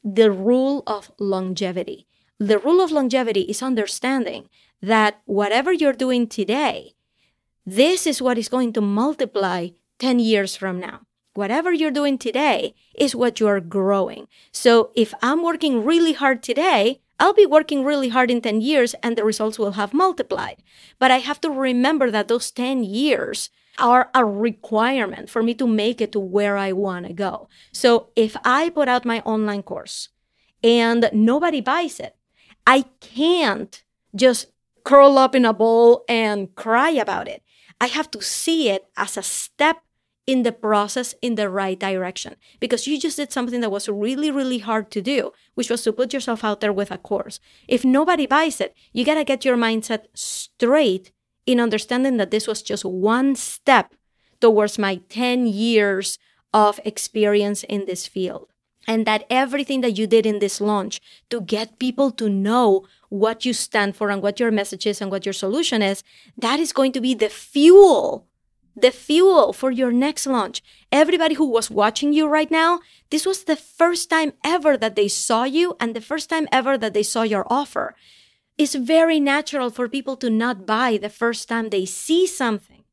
the 0.03 0.32
rule 0.32 0.84
of 0.88 1.12
longevity. 1.20 2.08
The 2.39 2.60
rule 2.60 2.82
of 2.82 2.91
longevity 2.91 3.41
is 3.41 3.63
understanding 3.63 4.50
that 4.82 5.22
whatever 5.25 5.72
you're 5.72 5.94
doing 5.94 6.27
today, 6.27 6.94
this 7.65 8.08
is 8.08 8.22
what 8.22 8.38
is 8.38 8.50
going 8.50 8.74
to 8.74 8.82
multiply 8.82 9.70
10 9.99 10.19
years 10.19 10.55
from 10.55 10.79
now. 10.79 11.01
Whatever 11.33 11.71
you're 11.71 11.91
doing 11.91 12.17
today 12.17 12.73
is 12.97 13.15
what 13.15 13.39
you 13.39 13.47
are 13.47 13.59
growing. 13.59 14.27
So 14.51 14.91
if 14.95 15.13
I'm 15.21 15.43
working 15.43 15.85
really 15.85 16.13
hard 16.13 16.41
today, 16.41 17.01
I'll 17.19 17.33
be 17.33 17.45
working 17.45 17.83
really 17.83 18.09
hard 18.09 18.29
in 18.29 18.41
10 18.41 18.61
years 18.61 18.95
and 19.03 19.15
the 19.15 19.23
results 19.23 19.57
will 19.57 19.73
have 19.73 19.93
multiplied. 19.93 20.63
But 20.99 21.11
I 21.11 21.17
have 21.17 21.41
to 21.41 21.49
remember 21.49 22.11
that 22.11 22.27
those 22.27 22.51
10 22.51 22.83
years 22.83 23.49
are 23.77 24.09
a 24.13 24.25
requirement 24.25 25.29
for 25.29 25.43
me 25.43 25.53
to 25.55 25.67
make 25.67 26.01
it 26.01 26.11
to 26.11 26.19
where 26.19 26.57
I 26.57 26.71
want 26.71 27.07
to 27.07 27.13
go. 27.13 27.47
So 27.71 28.09
if 28.15 28.35
I 28.43 28.69
put 28.69 28.87
out 28.87 29.05
my 29.05 29.21
online 29.21 29.63
course 29.63 30.09
and 30.63 31.09
nobody 31.13 31.61
buys 31.61 31.99
it, 31.99 32.15
I 32.65 32.85
can't 32.99 33.83
just 34.15 34.47
curl 34.83 35.17
up 35.17 35.35
in 35.35 35.45
a 35.45 35.53
ball 35.53 36.03
and 36.07 36.53
cry 36.55 36.89
about 36.91 37.27
it. 37.27 37.43
I 37.79 37.87
have 37.87 38.09
to 38.11 38.21
see 38.21 38.69
it 38.69 38.85
as 38.95 39.17
a 39.17 39.23
step 39.23 39.81
in 40.27 40.43
the 40.43 40.51
process 40.51 41.15
in 41.22 41.36
the 41.36 41.50
right 41.50 41.79
direction 41.79 42.36
because 42.60 42.86
you 42.86 43.00
just 43.00 43.15
did 43.15 43.31
something 43.31 43.62
that 43.62 43.72
was 43.72 43.88
really, 43.88 44.29
really 44.29 44.60
hard 44.60 44.91
to 44.91 45.01
do, 45.01 45.31
which 45.55 45.69
was 45.69 45.81
to 45.84 45.93
put 45.93 46.13
yourself 46.13 46.43
out 46.43 46.60
there 46.60 46.74
with 46.74 46.91
a 46.91 46.98
course. 46.98 47.39
If 47.67 47.86
nobody 47.86 48.27
buys 48.27 48.60
it, 48.60 48.75
you 48.91 49.05
got 49.05 49.15
to 49.15 49.24
get 49.24 49.46
your 49.46 49.55
mindset 49.55 50.05
straight 50.13 51.12
in 51.46 51.62
understanding 51.62 52.17
that 52.17 52.29
this 52.29 52.46
was 52.46 52.62
just 52.62 52.84
one 52.84 53.36
step 53.36 53.96
towards 54.41 54.77
my 54.77 54.98
10 55.07 55.48
years 55.48 56.19
of 56.53 56.79
experience 56.84 57.63
in 57.63 57.86
this 57.86 58.05
field. 58.05 58.50
And 58.89 59.05
that 59.05 59.25
everything 59.29 59.81
that 59.81 59.98
you 59.98 60.07
did 60.07 60.25
in 60.25 60.39
this 60.39 60.62
launch 60.62 61.01
to 61.29 61.41
get 61.41 61.79
people 61.79 62.12
to 62.12 62.29
know 62.29 62.86
what 63.10 63.46
you 63.46 63.53
stand 63.53 63.96
for 63.96 64.10
and 64.10 64.22
what 64.22 64.39
your 64.39 64.51
message 64.51 64.86
is 64.86 65.01
and 65.01 65.12
what 65.12 65.25
your 65.25 65.34
solution 65.34 65.81
is, 65.81 66.03
that 66.38 66.60
is 66.60 66.72
going 66.72 66.93
to 66.93 67.01
be 67.01 67.13
the 67.13 67.27
fuel 67.29 68.26
the 68.77 68.91
fuel 68.91 69.51
for 69.51 69.72
your 69.72 69.91
next 69.91 70.27
launch. 70.27 70.62
Everybody 70.91 71.34
who 71.34 71.50
was 71.50 71.72
watching 71.72 72.13
you 72.13 72.27
right 72.27 72.51
now, 72.51 72.79
this 73.10 73.25
was 73.25 73.43
the 73.43 73.55
first 73.55 74.10
time 74.10 74.34
ever 74.43 74.77
that 74.77 74.96
they 74.96 75.07
saw 75.07 75.43
you 75.43 75.75
and 75.79 75.96
the 75.96 76.01
first 76.01 76.29
time 76.29 76.48
ever 76.51 76.77
that 76.77 76.93
they 76.93 77.03
saw 77.03 77.24
your 77.24 77.46
offer. 77.50 77.96
It's 78.57 78.75
very 78.75 79.19
natural 79.19 79.72
for 79.72 79.89
people 79.89 80.15
to 80.17 80.29
not 80.29 80.65
buy 80.65 80.98
the 80.98 81.10
first 81.10 81.50
time 81.50 81.69
they 81.69 81.86
see 81.86 82.27
something. 82.27 82.84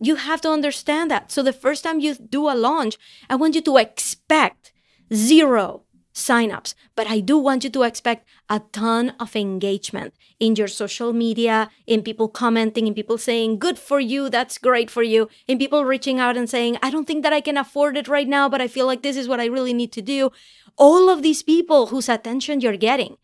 You 0.00 0.16
have 0.16 0.40
to 0.42 0.50
understand 0.50 1.10
that. 1.10 1.30
So 1.30 1.42
the 1.42 1.52
first 1.52 1.84
time 1.84 2.00
you 2.00 2.14
do 2.14 2.48
a 2.48 2.54
launch, 2.54 2.96
I 3.28 3.36
want 3.36 3.54
you 3.54 3.60
to 3.62 3.76
expect 3.76 4.72
zero 5.12 5.82
signups, 6.18 6.74
but 6.94 7.06
I 7.06 7.20
do 7.20 7.38
want 7.38 7.64
you 7.64 7.70
to 7.70 7.82
expect 7.84 8.28
a 8.48 8.60
ton 8.72 9.14
of 9.20 9.36
engagement 9.36 10.14
in 10.38 10.56
your 10.56 10.68
social 10.68 11.12
media, 11.12 11.70
in 11.86 12.02
people 12.02 12.28
commenting, 12.28 12.86
in 12.86 12.94
people 12.94 13.18
saying, 13.18 13.58
Good 13.58 13.78
for 13.78 14.00
you, 14.00 14.28
that's 14.28 14.58
great 14.58 14.90
for 14.90 15.02
you, 15.02 15.28
in 15.46 15.58
people 15.58 15.84
reaching 15.84 16.18
out 16.18 16.36
and 16.36 16.50
saying, 16.50 16.78
I 16.82 16.90
don't 16.90 17.06
think 17.06 17.22
that 17.22 17.32
I 17.32 17.40
can 17.40 17.56
afford 17.56 17.96
it 17.96 18.08
right 18.08 18.28
now, 18.28 18.48
but 18.48 18.60
I 18.60 18.68
feel 18.68 18.86
like 18.86 19.02
this 19.02 19.16
is 19.16 19.28
what 19.28 19.40
I 19.40 19.46
really 19.46 19.72
need 19.72 19.92
to 19.92 20.02
do. 20.02 20.30
All 20.76 21.08
of 21.08 21.22
these 21.22 21.42
people 21.42 21.86
whose 21.86 22.08
attention 22.08 22.60
you're 22.60 22.76
getting, 22.76 23.16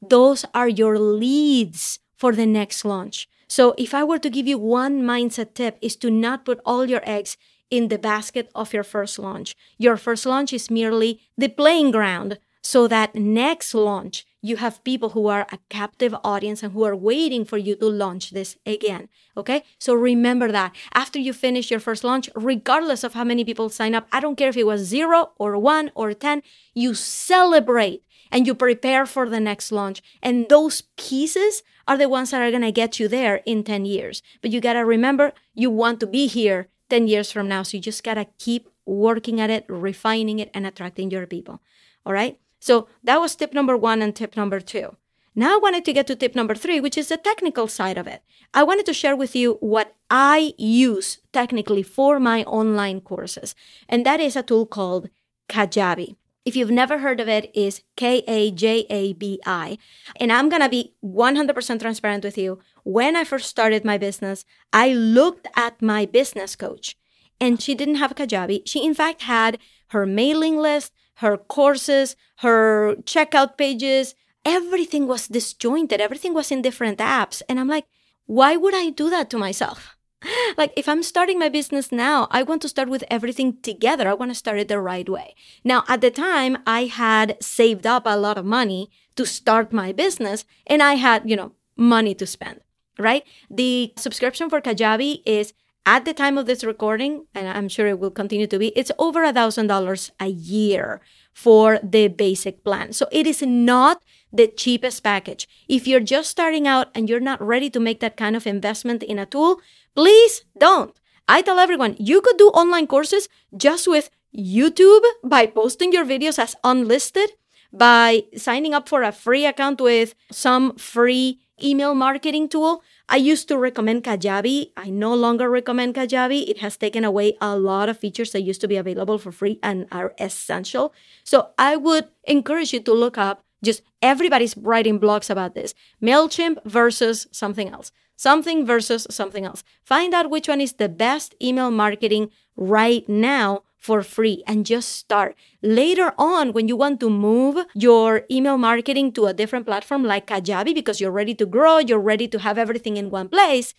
those 0.00 0.44
are 0.52 0.68
your 0.68 0.98
leads 0.98 2.00
for 2.16 2.32
the 2.32 2.46
next 2.46 2.84
launch. 2.84 3.28
So 3.48 3.74
if 3.76 3.92
I 3.92 4.02
were 4.02 4.18
to 4.18 4.30
give 4.30 4.46
you 4.46 4.58
one 4.58 5.02
mindset 5.02 5.54
tip 5.54 5.76
is 5.82 5.94
to 5.96 6.10
not 6.10 6.44
put 6.44 6.60
all 6.64 6.86
your 6.86 7.02
eggs 7.04 7.36
in 7.72 7.88
the 7.88 7.98
basket 7.98 8.50
of 8.54 8.74
your 8.74 8.84
first 8.84 9.18
launch. 9.18 9.56
Your 9.78 9.96
first 9.96 10.26
launch 10.26 10.52
is 10.52 10.70
merely 10.70 11.22
the 11.38 11.48
playing 11.48 11.90
ground 11.90 12.38
so 12.62 12.86
that 12.86 13.14
next 13.16 13.74
launch 13.74 14.26
you 14.42 14.56
have 14.56 14.84
people 14.84 15.10
who 15.10 15.26
are 15.28 15.46
a 15.50 15.58
captive 15.70 16.14
audience 16.22 16.62
and 16.62 16.72
who 16.72 16.84
are 16.84 16.94
waiting 16.94 17.44
for 17.46 17.56
you 17.56 17.74
to 17.76 17.86
launch 17.86 18.30
this 18.30 18.58
again. 18.66 19.08
Okay. 19.36 19.64
So 19.78 19.94
remember 19.94 20.52
that 20.52 20.74
after 20.92 21.18
you 21.18 21.32
finish 21.32 21.70
your 21.70 21.80
first 21.80 22.04
launch, 22.04 22.28
regardless 22.34 23.04
of 23.04 23.14
how 23.14 23.24
many 23.24 23.42
people 23.42 23.70
sign 23.70 23.94
up, 23.94 24.06
I 24.12 24.20
don't 24.20 24.36
care 24.36 24.50
if 24.50 24.56
it 24.56 24.66
was 24.66 24.82
zero 24.82 25.32
or 25.38 25.56
one 25.56 25.90
or 25.94 26.12
10, 26.12 26.42
you 26.74 26.92
celebrate 26.92 28.02
and 28.30 28.46
you 28.46 28.54
prepare 28.54 29.06
for 29.06 29.28
the 29.30 29.40
next 29.40 29.72
launch. 29.72 30.02
And 30.22 30.48
those 30.48 30.82
pieces 30.98 31.62
are 31.88 31.96
the 31.96 32.08
ones 32.08 32.32
that 32.32 32.42
are 32.42 32.50
going 32.50 32.62
to 32.62 32.72
get 32.72 33.00
you 33.00 33.08
there 33.08 33.36
in 33.46 33.64
10 33.64 33.84
years. 33.84 34.22
But 34.42 34.50
you 34.50 34.60
got 34.60 34.74
to 34.74 34.80
remember 34.80 35.32
you 35.54 35.70
want 35.70 36.00
to 36.00 36.06
be 36.06 36.26
here 36.26 36.68
10 36.92 37.08
years 37.08 37.32
from 37.32 37.48
now. 37.48 37.62
So 37.62 37.78
you 37.78 37.82
just 37.82 38.04
got 38.04 38.14
to 38.20 38.26
keep 38.38 38.68
working 38.84 39.40
at 39.40 39.48
it, 39.48 39.64
refining 39.66 40.38
it, 40.40 40.50
and 40.52 40.66
attracting 40.66 41.10
your 41.10 41.26
people. 41.26 41.62
All 42.04 42.12
right. 42.12 42.38
So 42.60 42.86
that 43.02 43.18
was 43.18 43.34
tip 43.34 43.54
number 43.54 43.78
one 43.78 44.02
and 44.02 44.14
tip 44.14 44.36
number 44.36 44.60
two. 44.60 44.96
Now 45.34 45.54
I 45.54 45.56
wanted 45.62 45.86
to 45.86 45.94
get 45.94 46.06
to 46.08 46.16
tip 46.16 46.34
number 46.34 46.54
three, 46.54 46.80
which 46.80 46.98
is 46.98 47.08
the 47.08 47.16
technical 47.16 47.66
side 47.66 47.96
of 47.96 48.06
it. 48.06 48.20
I 48.52 48.62
wanted 48.62 48.84
to 48.84 48.92
share 48.92 49.16
with 49.16 49.34
you 49.34 49.54
what 49.60 49.96
I 50.10 50.52
use 50.58 51.20
technically 51.32 51.82
for 51.82 52.20
my 52.20 52.44
online 52.44 53.00
courses. 53.00 53.54
And 53.88 54.04
that 54.04 54.20
is 54.20 54.36
a 54.36 54.42
tool 54.42 54.66
called 54.66 55.08
Kajabi. 55.48 56.16
If 56.44 56.56
you've 56.56 56.70
never 56.70 56.98
heard 56.98 57.20
of 57.20 57.28
it, 57.28 57.50
is 57.54 57.82
K 57.96 58.24
A 58.26 58.50
J 58.50 58.86
A 58.90 59.12
B 59.12 59.40
I. 59.46 59.78
And 60.16 60.32
I'm 60.32 60.48
going 60.48 60.62
to 60.62 60.68
be 60.68 60.94
100% 61.04 61.80
transparent 61.80 62.24
with 62.24 62.36
you 62.36 62.58
when 62.84 63.16
I 63.16 63.24
first 63.24 63.48
started 63.48 63.84
my 63.84 63.98
business, 63.98 64.44
I 64.72 64.92
looked 64.92 65.46
at 65.56 65.80
my 65.80 66.06
business 66.06 66.56
coach 66.56 66.96
and 67.40 67.60
she 67.60 67.74
didn't 67.74 67.96
have 67.96 68.12
a 68.12 68.14
Kajabi. 68.14 68.62
She, 68.66 68.84
in 68.84 68.94
fact, 68.94 69.22
had 69.22 69.58
her 69.88 70.06
mailing 70.06 70.58
list, 70.58 70.92
her 71.16 71.36
courses, 71.36 72.16
her 72.38 72.96
checkout 73.02 73.56
pages. 73.56 74.14
Everything 74.44 75.06
was 75.06 75.28
disjointed, 75.28 76.00
everything 76.00 76.34
was 76.34 76.50
in 76.50 76.62
different 76.62 76.98
apps. 76.98 77.42
And 77.48 77.60
I'm 77.60 77.68
like, 77.68 77.86
why 78.26 78.56
would 78.56 78.74
I 78.74 78.90
do 78.90 79.10
that 79.10 79.30
to 79.30 79.38
myself? 79.38 79.96
like 80.56 80.72
if 80.76 80.88
i'm 80.88 81.02
starting 81.02 81.38
my 81.38 81.48
business 81.48 81.92
now 81.92 82.28
i 82.30 82.42
want 82.42 82.62
to 82.62 82.68
start 82.68 82.88
with 82.88 83.04
everything 83.10 83.56
together 83.62 84.08
i 84.08 84.14
want 84.14 84.30
to 84.30 84.34
start 84.34 84.58
it 84.58 84.68
the 84.68 84.80
right 84.80 85.08
way 85.08 85.34
now 85.64 85.84
at 85.88 86.00
the 86.00 86.10
time 86.10 86.58
i 86.66 86.84
had 86.84 87.36
saved 87.42 87.86
up 87.86 88.02
a 88.06 88.16
lot 88.16 88.38
of 88.38 88.44
money 88.44 88.90
to 89.16 89.24
start 89.24 89.72
my 89.72 89.92
business 89.92 90.44
and 90.66 90.82
i 90.82 90.94
had 90.94 91.28
you 91.28 91.36
know 91.36 91.52
money 91.76 92.14
to 92.14 92.26
spend 92.26 92.60
right? 92.98 93.24
The 93.50 93.92
subscription 93.96 94.50
for 94.50 94.60
Kajabi 94.60 95.22
is 95.26 95.52
at 95.84 96.04
the 96.04 96.14
time 96.14 96.38
of 96.38 96.46
this 96.46 96.62
recording, 96.62 97.26
and 97.34 97.48
I'm 97.48 97.68
sure 97.68 97.88
it 97.88 97.98
will 97.98 98.10
continue 98.10 98.46
to 98.46 98.58
be, 98.58 98.68
it's 98.68 98.92
over 98.98 99.24
a 99.24 99.32
thousand 99.32 99.66
dollars 99.66 100.12
a 100.20 100.28
year 100.28 101.00
for 101.32 101.80
the 101.82 102.08
basic 102.08 102.62
plan. 102.62 102.92
So 102.92 103.06
it 103.10 103.26
is 103.26 103.42
not 103.42 104.02
the 104.32 104.46
cheapest 104.46 105.02
package. 105.02 105.48
If 105.68 105.88
you're 105.88 106.00
just 106.00 106.30
starting 106.30 106.68
out 106.68 106.88
and 106.94 107.08
you're 107.08 107.20
not 107.20 107.42
ready 107.42 107.68
to 107.70 107.80
make 107.80 108.00
that 108.00 108.16
kind 108.16 108.36
of 108.36 108.46
investment 108.46 109.02
in 109.02 109.18
a 109.18 109.26
tool, 109.26 109.60
please 109.94 110.44
don't. 110.58 110.94
I 111.28 111.42
tell 111.42 111.58
everyone 111.58 111.96
you 111.98 112.20
could 112.20 112.36
do 112.36 112.48
online 112.48 112.86
courses 112.86 113.28
just 113.56 113.86
with 113.88 114.10
YouTube 114.36 115.04
by 115.22 115.46
posting 115.46 115.92
your 115.92 116.04
videos 116.04 116.38
as 116.38 116.56
unlisted, 116.64 117.30
by 117.72 118.24
signing 118.36 118.74
up 118.74 118.88
for 118.88 119.02
a 119.02 119.12
free 119.12 119.46
account 119.46 119.80
with 119.80 120.14
some 120.30 120.76
free 120.76 121.40
email 121.62 121.94
marketing 121.94 122.48
tool. 122.48 122.82
I 123.08 123.16
used 123.16 123.48
to 123.48 123.58
recommend 123.58 124.04
Kajabi. 124.04 124.72
I 124.76 124.90
no 124.90 125.14
longer 125.14 125.48
recommend 125.50 125.94
Kajabi. 125.94 126.48
It 126.48 126.58
has 126.58 126.76
taken 126.76 127.04
away 127.04 127.36
a 127.40 127.56
lot 127.56 127.88
of 127.88 127.98
features 127.98 128.32
that 128.32 128.42
used 128.42 128.60
to 128.62 128.68
be 128.68 128.76
available 128.76 129.18
for 129.18 129.32
free 129.32 129.58
and 129.62 129.86
are 129.92 130.14
essential. 130.18 130.92
So 131.24 131.50
I 131.58 131.76
would 131.76 132.08
encourage 132.24 132.72
you 132.72 132.80
to 132.80 132.92
look 132.92 133.18
up 133.18 133.44
just 133.62 133.82
everybody's 134.00 134.56
writing 134.56 134.98
blogs 134.98 135.30
about 135.30 135.54
this 135.54 135.74
MailChimp 136.02 136.58
versus 136.64 137.28
something 137.30 137.68
else, 137.68 137.92
something 138.22 138.64
versus 138.64 139.06
something 139.10 139.44
else. 139.44 139.64
Find 139.82 140.14
out 140.14 140.30
which 140.30 140.46
one 140.46 140.60
is 140.60 140.74
the 140.74 140.88
best 140.88 141.34
email 141.42 141.70
marketing 141.70 142.30
right 142.56 143.08
now 143.08 143.62
for 143.78 144.00
free 144.02 144.44
and 144.46 144.64
just 144.64 144.90
start. 144.90 145.34
Later 145.60 146.14
on, 146.16 146.52
when 146.52 146.68
you 146.68 146.76
want 146.76 147.00
to 147.00 147.10
move 147.10 147.56
your 147.74 148.22
email 148.30 148.56
marketing 148.56 149.10
to 149.14 149.26
a 149.26 149.34
different 149.34 149.66
platform 149.66 150.04
like 150.04 150.28
Kajabi 150.28 150.72
because 150.72 151.00
you're 151.00 151.18
ready 151.20 151.34
to 151.34 151.46
grow, 151.46 151.78
you're 151.78 152.08
ready 152.12 152.28
to 152.28 152.38
have 152.38 152.58
everything 152.58 152.96
in 152.96 153.10
one 153.10 153.28
place, 153.28 153.74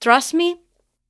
trust 0.00 0.34
me, 0.34 0.60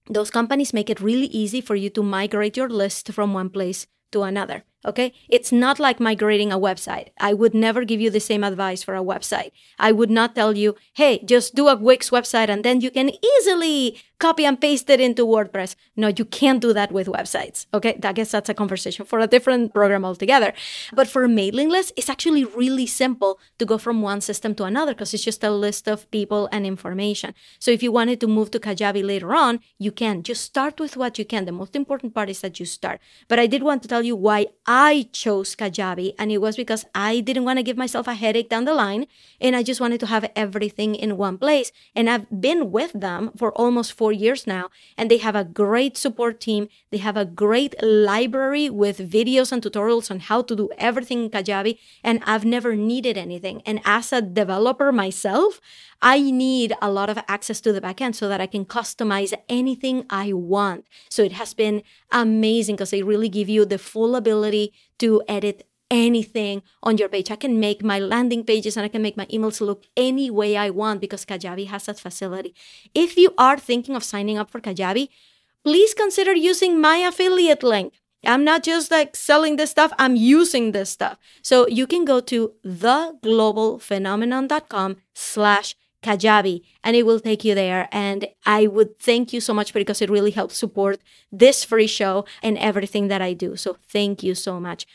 those 0.09 0.31
companies 0.31 0.73
make 0.73 0.89
it 0.89 1.01
really 1.01 1.27
easy 1.27 1.61
for 1.61 1.75
you 1.75 1.91
to 1.91 2.03
migrate 2.03 2.57
your 2.57 2.71
list 2.71 3.13
from 3.13 3.35
one 3.35 3.51
place 3.51 3.87
to 4.13 4.23
another. 4.23 4.65
Okay. 4.85 5.13
It's 5.29 5.51
not 5.51 5.79
like 5.79 5.99
migrating 5.99 6.53
a 6.53 6.59
website. 6.59 7.09
I 7.19 7.33
would 7.33 7.55
never 7.55 7.85
give 7.85 8.01
you 8.01 8.11
the 8.11 8.21
same 8.21 8.45
advice 8.45 8.83
for 8.83 8.95
a 8.95 9.03
website. 9.03 9.53
I 9.79 9.93
would 9.93 10.11
not 10.11 10.35
tell 10.35 10.57
you, 10.57 10.77
hey, 10.95 11.21
just 11.25 11.55
do 11.55 11.69
a 11.69 11.77
Wix 11.77 12.11
website 12.11 12.49
and 12.49 12.65
then 12.65 12.81
you 12.81 12.91
can 12.91 13.11
easily 13.25 13.99
copy 14.19 14.45
and 14.45 14.61
paste 14.61 14.89
it 14.91 15.01
into 15.01 15.27
WordPress. 15.27 15.75
No, 15.97 16.09
you 16.09 16.25
can't 16.25 16.61
do 16.61 16.73
that 16.73 16.93
with 16.93 17.09
websites. 17.09 17.67
Okay. 17.75 17.99
I 18.03 18.13
guess 18.13 18.31
that's 18.31 18.49
a 18.49 18.55
conversation 18.55 19.05
for 19.07 19.19
a 19.19 19.27
different 19.27 19.73
program 19.75 20.05
altogether. 20.05 20.53
But 20.93 21.09
for 21.09 21.25
a 21.25 21.29
mailing 21.29 21.71
list, 21.71 21.93
it's 21.97 22.09
actually 22.09 22.45
really 22.45 22.87
simple 22.87 23.39
to 23.59 23.65
go 23.65 23.79
from 23.79 24.03
one 24.03 24.21
system 24.21 24.55
to 24.57 24.65
another 24.65 24.93
because 24.93 25.15
it's 25.15 25.25
just 25.25 25.45
a 25.45 25.51
list 25.51 25.89
of 25.89 26.11
people 26.11 26.49
and 26.53 26.67
information. 26.67 27.35
So 27.59 27.71
if 27.71 27.83
you 27.83 27.93
wanted 27.93 28.21
to 28.21 28.27
move 28.27 28.51
to 28.53 28.61
Kajabi 28.61 29.05
later 29.05 29.35
on, 29.35 29.61
you 29.79 29.93
can 29.93 30.23
just 30.23 30.43
start 30.43 30.79
with 30.79 30.97
what 30.97 31.19
you 31.19 31.25
can. 31.25 31.45
The 31.45 31.53
most 31.53 31.75
important 31.75 32.15
part 32.15 32.29
is 32.29 32.41
that 32.41 32.61
you 32.61 32.67
start. 32.67 33.01
But 33.29 33.39
I 33.39 33.47
did 33.47 33.63
want 33.63 33.83
to 33.83 33.89
tell 33.89 34.05
you 34.05 34.17
why 34.17 34.47
I 34.67 34.74
chose 35.13 35.55
Kajabi, 35.55 36.15
and 36.19 36.33
it 36.33 36.41
was 36.41 36.57
because 36.57 36.85
I 36.95 37.21
didn't 37.21 37.45
want 37.45 37.59
to 37.59 37.63
give 37.63 37.77
myself 37.77 38.07
a 38.09 38.15
headache 38.15 38.49
down 38.49 38.65
the 38.65 38.75
line, 38.75 39.07
and 39.41 39.55
I 39.55 39.63
just 39.63 39.81
wanted 39.81 40.01
to 40.01 40.07
have 40.07 40.31
everything 40.35 40.95
in 40.95 41.17
one 41.17 41.39
place. 41.39 41.71
And 41.95 42.09
I've 42.09 42.27
been 42.41 42.73
with 42.73 42.93
them 42.93 43.31
for 43.37 43.53
almost 43.53 43.93
four 43.93 44.13
years 44.13 44.47
now, 44.47 44.71
and 44.97 45.11
they 45.11 45.19
have 45.19 45.37
a 45.37 45.45
great 45.45 45.97
support 45.97 46.41
team. 46.41 46.69
They 46.91 46.99
have 46.99 47.17
a 47.17 47.25
great 47.25 47.75
library 47.83 48.71
with 48.71 48.99
videos 48.99 49.53
and 49.53 49.63
tutorials 49.63 50.11
on 50.11 50.21
how 50.21 50.43
to 50.43 50.57
do 50.57 50.71
everything 50.79 51.25
in 51.25 51.31
Kajabi, 51.31 51.79
and 52.03 52.23
I've 52.25 52.45
never 52.45 52.75
needed 52.75 53.17
anything. 53.17 53.63
And 53.67 53.81
as 53.85 54.13
a 54.13 54.23
developer 54.23 54.91
myself, 54.93 55.61
I 56.03 56.21
need 56.21 56.75
a 56.81 56.91
lot 56.91 57.11
of 57.11 57.19
access 57.29 57.61
to 57.63 57.73
the 57.73 57.81
backend 57.81 58.15
so 58.15 58.29
that 58.29 58.41
I 58.41 58.47
can 58.47 58.65
customize 58.65 59.33
anything 59.49 60.07
I 60.11 60.33
want. 60.33 60.87
So 61.09 61.23
it 61.23 61.33
has 61.33 61.55
been 61.55 61.83
amazing 62.11 62.77
because 62.77 62.91
they 62.91 63.03
really 63.03 63.29
give 63.29 63.49
you 63.49 63.65
the 63.65 63.79
full 63.79 64.17
ability 64.17 64.73
to 64.99 65.23
edit 65.29 65.67
anything 65.91 66.63
on 66.83 66.97
your 66.99 67.09
page. 67.09 67.31
I 67.31 67.37
can 67.37 67.59
make 67.61 67.85
my 67.85 67.99
landing 67.99 68.45
pages 68.45 68.77
and 68.77 68.85
I 68.85 68.89
can 68.89 69.01
make 69.03 69.17
my 69.17 69.27
emails 69.27 69.61
look 69.61 69.85
any 69.97 70.31
way 70.31 70.57
I 70.57 70.71
want 70.71 71.01
because 71.01 71.25
Kajabi 71.25 71.67
has 71.69 71.87
that 71.87 72.01
facility. 72.01 72.55
If 72.95 73.17
you 73.17 73.33
are 73.39 73.59
thinking 73.59 73.95
of 73.95 74.03
signing 74.05 74.39
up 74.39 74.51
for 74.51 74.61
Kajabi, 74.61 75.09
please 75.63 75.95
consider 75.95 76.35
using 76.35 76.81
my 76.81 76.97
affiliate 76.97 77.63
link. 77.63 77.95
I'm 78.27 78.45
not 78.45 78.63
just 78.63 78.91
like 78.91 79.15
selling 79.17 79.57
this 79.57 79.71
stuff, 79.71 79.93
I'm 79.99 80.17
using 80.17 80.73
this 80.73 80.89
stuff. 80.91 81.19
So 81.43 81.69
you 81.69 81.87
can 81.87 82.07
go 82.07 82.21
to 82.21 82.55
theglobalphenomenon.com 82.65 84.97
slash 85.15 85.77
Kajabi 86.05 86.63
and 86.85 86.95
it 86.95 87.05
will 87.07 87.21
take 87.21 87.45
you 87.45 87.55
there. 87.55 87.89
And 87.91 88.29
I 88.45 88.67
would 88.67 88.99
thank 88.99 89.33
you 89.33 89.41
so 89.41 89.55
much 89.55 89.73
because 89.73 90.03
it 90.03 90.11
really 90.11 90.31
helps 90.31 90.57
support 90.57 91.01
this 91.33 91.65
free 91.65 91.87
show 91.87 92.25
and 92.43 92.59
everything 92.59 93.09
that 93.09 93.23
I 93.23 93.33
do. 93.33 93.57
So 93.57 93.77
thank 93.89 94.23
you 94.23 94.35
so 94.35 94.61
much. 94.61 94.87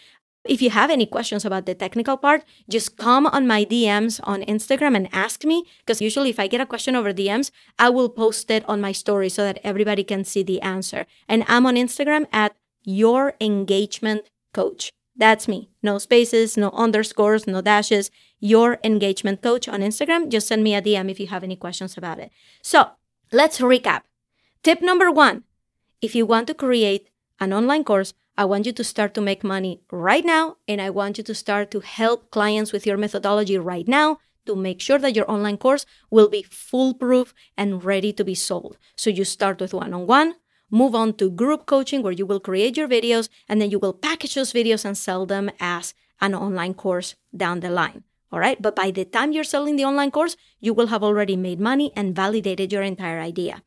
If 0.46 0.62
you 0.62 0.70
have 0.70 0.90
any 0.90 1.06
questions 1.06 1.44
about 1.44 1.66
the 1.66 1.76
technical 1.76 2.16
part, 2.16 2.46
just 2.70 2.96
come 2.98 3.26
on 3.28 3.46
my 3.46 3.66
DMs 3.66 4.22
on 4.24 4.42
Instagram 4.44 4.96
and 4.96 5.10
ask 5.12 5.44
me. 5.44 5.66
Because 5.80 6.02
usually, 6.02 6.30
if 6.30 6.40
I 6.40 6.48
get 6.48 6.62
a 6.62 6.66
question 6.66 6.96
over 6.96 7.12
DMs, 7.12 7.52
I 7.78 7.90
will 7.90 8.10
post 8.10 8.50
it 8.50 8.64
on 8.68 8.80
my 8.80 8.94
story 8.94 9.30
so 9.30 9.44
that 9.44 9.60
everybody 9.64 10.04
can 10.04 10.24
see 10.24 10.42
the 10.42 10.62
answer. 10.62 11.06
And 11.28 11.44
I'm 11.48 11.66
on 11.66 11.76
Instagram 11.76 12.26
at 12.32 12.56
your 12.84 13.34
engagement 13.42 14.30
coach. 14.54 14.92
That's 15.20 15.50
me. 15.50 15.70
No 15.84 15.98
spaces, 15.98 16.56
no 16.56 16.70
underscores, 16.72 17.46
no 17.46 17.62
dashes. 17.62 18.10
Your 18.40 18.80
engagement 18.86 19.42
coach 19.42 19.68
on 19.68 19.82
Instagram. 19.82 20.30
Just 20.30 20.48
send 20.48 20.64
me 20.64 20.74
a 20.74 20.82
DM 20.82 21.12
if 21.12 21.20
you 21.20 21.28
have 21.28 21.44
any 21.44 21.58
questions 21.58 21.98
about 21.98 22.20
it. 22.20 22.32
So 22.64 22.92
let's 23.34 23.60
recap. 23.60 24.04
Tip 24.64 24.82
number 24.82 25.12
one 25.12 25.44
if 26.02 26.16
you 26.16 26.26
want 26.26 26.48
to 26.48 26.54
create 26.54 27.10
an 27.42 27.52
online 27.52 27.84
course, 27.84 28.14
I 28.38 28.46
want 28.46 28.66
you 28.66 28.72
to 28.72 28.84
start 28.86 29.14
to 29.16 29.22
make 29.22 29.44
money 29.44 29.82
right 29.92 30.24
now. 30.24 30.56
And 30.70 30.82
I 30.82 30.90
want 30.90 31.18
you 31.18 31.24
to 31.26 31.36
start 31.36 31.70
to 31.72 31.82
help 31.82 32.32
clients 32.32 32.72
with 32.72 32.88
your 32.88 32.96
methodology 32.96 33.58
right 33.58 33.88
now 33.88 34.20
to 34.46 34.56
make 34.56 34.80
sure 34.80 35.00
that 35.00 35.18
your 35.18 35.30
online 35.30 35.58
course 35.58 35.86
will 36.10 36.30
be 36.30 36.44
foolproof 36.44 37.34
and 37.58 37.84
ready 37.84 38.14
to 38.14 38.24
be 38.24 38.36
sold. 38.36 38.78
So 38.96 39.10
you 39.10 39.26
start 39.26 39.60
with 39.60 39.74
one 39.74 39.94
on 39.94 40.08
one, 40.08 40.36
move 40.70 40.96
on 40.96 41.14
to 41.14 41.30
group 41.30 41.66
coaching 41.66 42.02
where 42.02 42.14
you 42.14 42.26
will 42.26 42.40
create 42.40 42.78
your 42.78 42.88
videos 42.88 43.30
and 43.48 43.62
then 43.62 43.70
you 43.70 43.80
will 43.80 43.94
package 43.94 44.36
those 44.36 44.54
videos 44.54 44.86
and 44.86 44.98
sell 44.98 45.26
them 45.26 45.50
as 45.60 45.94
an 46.22 46.36
online 46.36 46.74
course 46.74 47.16
down 47.36 47.60
the 47.60 47.70
line. 47.70 48.04
All 48.32 48.40
right. 48.40 48.62
But 48.62 48.76
by 48.76 48.92
the 48.92 49.06
time 49.06 49.32
you're 49.32 49.44
selling 49.44 49.76
the 49.76 49.86
online 49.86 50.12
course, 50.12 50.38
you 50.60 50.74
will 50.74 50.88
have 50.88 51.04
already 51.04 51.36
made 51.36 51.60
money 51.60 51.92
and 51.96 52.16
validated 52.16 52.72
your 52.72 52.84
entire 52.84 53.20
idea. 53.20 53.64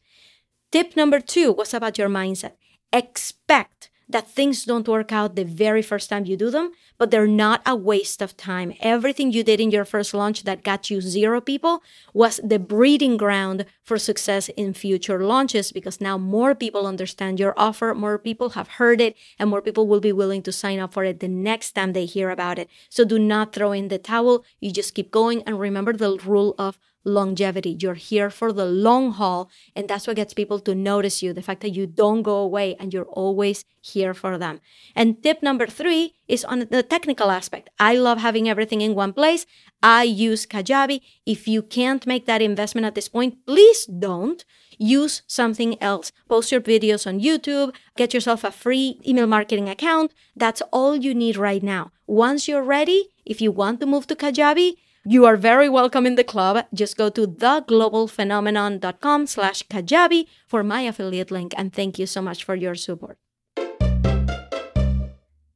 Tip 0.70 0.96
number 0.96 1.20
two 1.20 1.52
was 1.52 1.74
about 1.74 1.98
your 1.98 2.08
mindset. 2.08 2.52
Expect 2.92 3.90
that 4.08 4.30
things 4.30 4.64
don't 4.64 4.88
work 4.88 5.12
out 5.12 5.36
the 5.36 5.44
very 5.44 5.82
first 5.82 6.10
time 6.10 6.24
you 6.26 6.36
do 6.36 6.50
them, 6.50 6.72
but 6.98 7.10
they're 7.10 7.26
not 7.26 7.62
a 7.66 7.74
waste 7.74 8.22
of 8.22 8.36
time. 8.36 8.74
Everything 8.80 9.32
you 9.32 9.42
did 9.42 9.60
in 9.60 9.70
your 9.70 9.84
first 9.84 10.14
launch 10.14 10.44
that 10.44 10.62
got 10.62 10.90
you 10.90 11.00
zero 11.00 11.40
people 11.40 11.82
was 12.12 12.40
the 12.44 12.58
breeding 12.58 13.16
ground 13.16 13.64
for 13.82 13.98
success 13.98 14.48
in 14.50 14.74
future 14.74 15.24
launches 15.24 15.72
because 15.72 16.00
now 16.00 16.16
more 16.16 16.54
people 16.54 16.86
understand 16.86 17.40
your 17.40 17.54
offer, 17.56 17.94
more 17.94 18.18
people 18.18 18.50
have 18.50 18.68
heard 18.68 19.00
it, 19.00 19.16
and 19.38 19.50
more 19.50 19.62
people 19.62 19.86
will 19.86 20.00
be 20.00 20.12
willing 20.12 20.42
to 20.42 20.52
sign 20.52 20.78
up 20.78 20.92
for 20.92 21.04
it 21.04 21.20
the 21.20 21.28
next 21.28 21.72
time 21.72 21.92
they 21.92 22.04
hear 22.04 22.30
about 22.30 22.58
it. 22.58 22.68
So 22.88 23.04
do 23.04 23.18
not 23.18 23.52
throw 23.52 23.72
in 23.72 23.88
the 23.88 23.98
towel. 23.98 24.44
You 24.60 24.70
just 24.70 24.94
keep 24.94 25.10
going 25.10 25.42
and 25.42 25.58
remember 25.58 25.92
the 25.92 26.18
rule 26.24 26.54
of 26.58 26.78
longevity. 27.04 27.76
You're 27.80 27.94
here 27.94 28.30
for 28.30 28.52
the 28.52 28.64
long 28.64 29.12
haul. 29.12 29.50
And 29.74 29.88
that's 29.88 30.06
what 30.06 30.16
gets 30.16 30.34
people 30.34 30.60
to 30.60 30.74
notice 30.74 31.22
you 31.22 31.32
the 31.32 31.42
fact 31.42 31.60
that 31.62 31.74
you 31.74 31.86
don't 31.86 32.22
go 32.22 32.36
away 32.36 32.76
and 32.78 32.92
you're 32.92 33.04
always 33.04 33.64
here 33.80 34.14
for 34.14 34.38
them. 34.38 34.60
And 34.94 35.22
tip 35.22 35.42
number 35.42 35.66
three 35.66 36.14
is 36.28 36.44
on 36.44 36.60
the 36.70 36.82
technical 36.82 37.30
aspect. 37.30 37.70
I 37.78 37.96
love 37.96 38.18
having 38.18 38.48
everything 38.48 38.80
in 38.80 38.94
one 38.94 39.12
place. 39.12 39.46
I 39.82 40.04
use 40.04 40.46
Kajabi. 40.46 41.00
If 41.26 41.48
you 41.48 41.62
can't 41.62 42.06
make 42.06 42.26
that 42.26 42.42
investment 42.42 42.86
at 42.86 42.94
this 42.94 43.08
point, 43.08 43.44
please 43.46 43.86
don't. 43.86 44.44
Use 44.78 45.22
something 45.26 45.80
else. 45.80 46.10
Post 46.28 46.50
your 46.50 46.60
videos 46.60 47.06
on 47.06 47.20
YouTube, 47.20 47.74
get 47.96 48.12
yourself 48.12 48.42
a 48.42 48.50
free 48.50 48.98
email 49.06 49.26
marketing 49.26 49.68
account. 49.68 50.12
That's 50.34 50.62
all 50.72 50.96
you 50.96 51.14
need 51.14 51.36
right 51.36 51.62
now. 51.62 51.92
Once 52.06 52.48
you're 52.48 52.64
ready, 52.64 53.10
if 53.24 53.40
you 53.40 53.52
want 53.52 53.78
to 53.80 53.86
move 53.86 54.06
to 54.08 54.16
Kajabi, 54.16 54.74
you 55.04 55.24
are 55.24 55.36
very 55.36 55.68
welcome 55.68 56.06
in 56.06 56.14
the 56.14 56.24
club. 56.24 56.64
Just 56.72 56.96
go 56.96 57.08
to 57.10 57.26
theglobalphenomenon.com 57.26 59.26
slash 59.26 59.62
Kajabi 59.64 60.26
for 60.46 60.62
my 60.62 60.82
affiliate 60.82 61.30
link. 61.30 61.52
And 61.56 61.72
thank 61.72 61.98
you 61.98 62.06
so 62.06 62.22
much 62.22 62.44
for 62.44 62.54
your 62.54 62.74
support. 62.74 63.18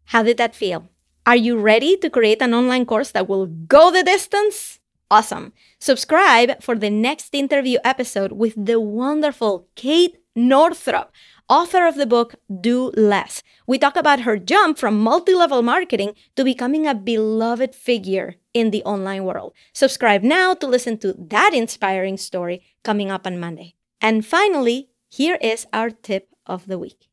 How 0.06 0.22
did 0.22 0.38
that 0.38 0.54
feel? 0.54 0.88
Are 1.26 1.36
you 1.36 1.58
ready 1.58 1.96
to 1.96 2.10
create 2.10 2.40
an 2.40 2.54
online 2.54 2.86
course 2.86 3.10
that 3.12 3.28
will 3.28 3.46
go 3.46 3.90
the 3.90 4.02
distance? 4.02 4.80
Awesome. 5.10 5.52
Subscribe 5.78 6.62
for 6.62 6.76
the 6.76 6.90
next 6.90 7.34
interview 7.34 7.78
episode 7.84 8.32
with 8.32 8.54
the 8.56 8.80
wonderful 8.80 9.68
Kate 9.76 10.16
Northrup 10.34 11.12
author 11.48 11.86
of 11.86 11.94
the 11.94 12.06
book 12.06 12.34
Do 12.60 12.90
Less. 12.96 13.42
We 13.66 13.78
talk 13.78 13.96
about 13.96 14.20
her 14.20 14.36
jump 14.36 14.78
from 14.78 14.98
multi 14.98 15.34
level 15.34 15.62
marketing 15.62 16.14
to 16.34 16.44
becoming 16.44 16.86
a 16.86 16.94
beloved 16.94 17.74
figure 17.74 18.34
in 18.56 18.70
the 18.72 18.82
online 18.84 19.24
world. 19.28 19.52
Subscribe 19.74 20.22
now 20.22 20.54
to 20.56 20.66
listen 20.66 20.96
to 20.96 21.12
that 21.28 21.52
inspiring 21.52 22.16
story 22.16 22.64
coming 22.82 23.10
up 23.10 23.26
on 23.26 23.38
Monday. 23.38 23.76
And 24.00 24.24
finally, 24.24 24.88
here 25.12 25.36
is 25.42 25.66
our 25.76 25.90
tip 25.90 26.32
of 26.46 26.64
the 26.64 26.78
week. 26.78 27.12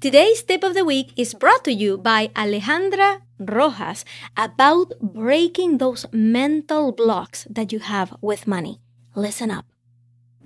Today's 0.00 0.42
tip 0.42 0.64
of 0.64 0.72
the 0.72 0.88
week 0.88 1.12
is 1.20 1.34
brought 1.34 1.64
to 1.64 1.72
you 1.72 1.98
by 1.98 2.32
Alejandra 2.34 3.20
Rojas 3.38 4.04
about 4.36 4.96
breaking 5.00 5.78
those 5.78 6.06
mental 6.12 6.90
blocks 6.90 7.46
that 7.50 7.72
you 7.72 7.78
have 7.78 8.16
with 8.22 8.48
money. 8.48 8.80
Listen 9.14 9.50
up. 9.50 9.66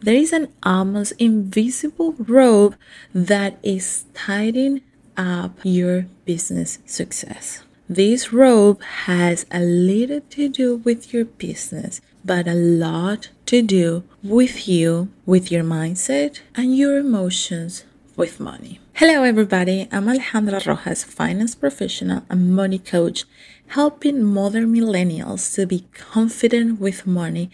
There 0.03 0.19
is 0.19 0.33
an 0.35 0.53
almost 0.62 1.14
invisible 1.19 2.12
rope 2.19 2.75
that 3.14 3.57
is 3.62 4.05
tightening 4.12 4.83
up 5.16 5.57
your 5.62 6.07
business 6.27 6.81
success. 6.85 7.65
This 7.88 8.33
robe 8.33 8.83
has 8.83 9.46
a 9.49 9.61
little 9.61 10.20
to 10.31 10.49
do 10.49 10.79
with 10.79 11.14
your 11.14 11.25
business, 11.25 12.01
but 12.25 12.49
a 12.49 12.53
lot 12.53 13.29
to 13.46 13.62
do 13.62 14.03
with 14.25 14.66
you, 14.66 15.11
with 15.25 15.53
your 15.53 15.62
mindset, 15.62 16.40
and 16.57 16.77
your 16.77 16.99
emotions 16.99 17.85
with 18.16 18.40
money. 18.40 18.81
Hello, 18.94 19.22
everybody. 19.22 19.87
I'm 19.92 20.07
Alejandra 20.07 20.66
Rojas, 20.66 21.05
finance 21.05 21.55
professional 21.55 22.25
and 22.29 22.57
money 22.57 22.81
coach, 22.81 23.25
helping 23.68 24.25
modern 24.25 24.75
millennials 24.75 25.55
to 25.55 25.64
be 25.64 25.87
confident 25.94 26.81
with 26.81 27.07
money 27.07 27.51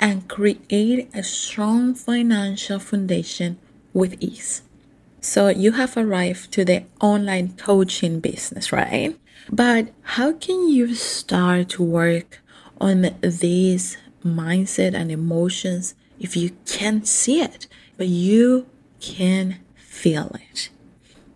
and 0.00 0.26
create 0.26 1.08
a 1.14 1.22
strong 1.22 1.94
financial 1.94 2.80
foundation 2.80 3.56
with 3.92 4.16
ease. 4.20 4.62
So, 5.20 5.46
you 5.46 5.72
have 5.72 5.96
arrived 5.96 6.50
to 6.54 6.64
the 6.64 6.86
online 7.00 7.52
coaching 7.56 8.18
business, 8.18 8.72
right? 8.72 9.16
But 9.50 9.92
how 10.02 10.32
can 10.32 10.68
you 10.68 10.94
start 10.94 11.68
to 11.70 11.82
work 11.82 12.42
on 12.80 13.14
this 13.20 13.96
mindset 14.24 14.94
and 14.94 15.10
emotions 15.10 15.94
if 16.18 16.36
you 16.36 16.50
can't 16.66 17.06
see 17.06 17.40
it, 17.40 17.66
but 17.96 18.08
you 18.08 18.66
can 19.00 19.60
feel 19.76 20.34
it? 20.34 20.70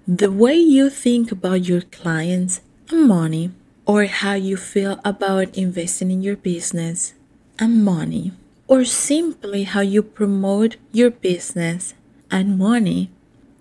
The 0.09 0.31
way 0.31 0.57
you 0.57 0.91
think 0.91 1.31
about 1.31 1.69
your 1.69 1.83
clients 1.83 2.61
and 2.91 3.07
money, 3.07 3.53
or 3.87 4.07
how 4.07 4.35
you 4.35 4.57
feel 4.57 5.01
about 5.05 5.57
investing 5.57 6.11
in 6.11 6.23
your 6.23 6.37
business 6.37 7.15
and 7.59 7.85
money, 7.85 8.33
or 8.67 8.85
simply 8.85 9.65
how 9.65 9.81
you 9.81 10.03
promote 10.03 10.77
your 10.93 11.11
business 11.11 11.95
and 12.31 12.59
money 12.59 13.11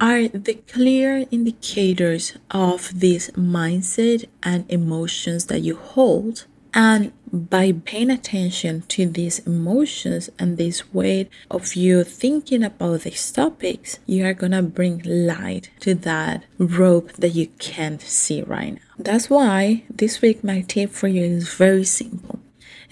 are 0.02 0.28
the 0.28 0.56
clear 0.68 1.26
indicators 1.32 2.38
of 2.52 3.00
this 3.00 3.30
mindset 3.32 4.26
and 4.42 4.66
emotions 4.70 5.46
that 5.46 5.60
you 5.60 5.76
hold. 5.76 6.46
And 6.74 7.12
by 7.32 7.72
paying 7.72 8.10
attention 8.10 8.84
to 8.90 9.06
these 9.08 9.40
emotions 9.40 10.30
and 10.40 10.58
this 10.58 10.94
way 10.94 11.30
of 11.50 11.76
you 11.76 12.04
thinking 12.04 12.64
about 12.64 13.02
these 13.02 13.32
topics, 13.32 14.00
you 14.06 14.26
are 14.26 14.34
gonna 14.34 14.64
bring 14.64 15.02
light 15.04 15.70
to 15.82 15.96
that 15.96 16.44
rope 16.58 17.14
that 17.14 17.30
you 17.30 17.48
can't 17.60 18.02
see 18.02 18.42
right 18.42 18.74
now. 18.76 18.82
That's 18.98 19.30
why 19.30 19.84
this 19.90 20.22
week 20.22 20.44
my 20.44 20.62
tip 20.62 20.92
for 20.92 21.08
you 21.08 21.24
is 21.24 21.54
very 21.54 21.86
simple. 21.86 22.40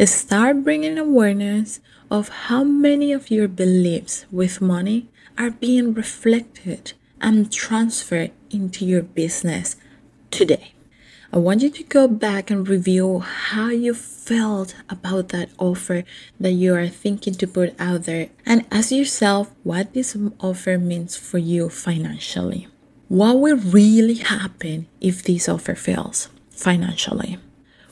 Start 0.05 0.63
bringing 0.63 0.97
awareness 0.97 1.79
of 2.11 2.29
how 2.29 2.63
many 2.63 3.11
of 3.11 3.31
your 3.31 3.47
beliefs 3.47 4.25
with 4.31 4.61
money 4.61 5.09
are 5.37 5.51
being 5.51 5.93
reflected 5.93 6.93
and 7.21 7.51
transferred 7.51 8.31
into 8.49 8.85
your 8.85 9.03
business 9.03 9.75
today. 10.31 10.73
I 11.31 11.39
want 11.39 11.61
you 11.61 11.69
to 11.69 11.83
go 11.83 12.07
back 12.07 12.49
and 12.49 12.67
review 12.67 13.19
how 13.19 13.67
you 13.67 13.93
felt 13.93 14.75
about 14.89 15.29
that 15.29 15.49
offer 15.57 16.03
that 16.39 16.53
you 16.53 16.73
are 16.73 16.87
thinking 16.87 17.33
to 17.35 17.47
put 17.47 17.75
out 17.79 18.03
there 18.03 18.29
and 18.45 18.65
ask 18.71 18.91
yourself 18.91 19.53
what 19.63 19.93
this 19.93 20.15
offer 20.39 20.77
means 20.77 21.17
for 21.17 21.37
you 21.37 21.69
financially. 21.69 22.67
What 23.09 23.39
will 23.39 23.57
really 23.57 24.15
happen 24.15 24.87
if 25.01 25.21
this 25.23 25.49
offer 25.49 25.75
fails 25.75 26.29
financially? 26.49 27.37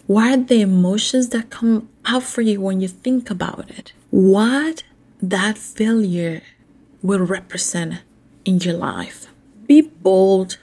What 0.07 0.39
are 0.39 0.43
the 0.43 0.61
emotions 0.61 1.29
that 1.29 1.49
come 1.49 1.89
up 2.05 2.23
for 2.23 2.41
you 2.41 2.61
when 2.61 2.79
you 2.79 2.87
think 2.87 3.29
about 3.29 3.69
it? 3.69 3.91
What 4.11 4.83
that 5.21 5.57
failure 5.57 6.41
will 7.05 7.19
represent 7.19 8.01
in 8.43 8.59
your 8.59 8.73
life? 8.73 9.27
Be 9.67 9.81
bold 9.81 10.57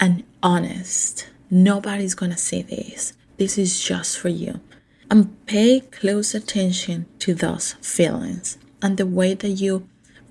and 0.00 0.24
honest. 0.42 1.28
Nobody's 1.50 2.14
gonna 2.14 2.36
say 2.36 2.62
this. 2.62 3.12
This 3.36 3.56
is 3.56 3.80
just 3.80 4.18
for 4.18 4.28
you. 4.28 4.60
And 5.10 5.44
pay 5.46 5.80
close 5.80 6.34
attention 6.34 7.06
to 7.20 7.34
those 7.34 7.74
feelings 7.80 8.58
and 8.82 8.96
the 8.96 9.06
way 9.06 9.34
that 9.34 9.50
you 9.50 9.88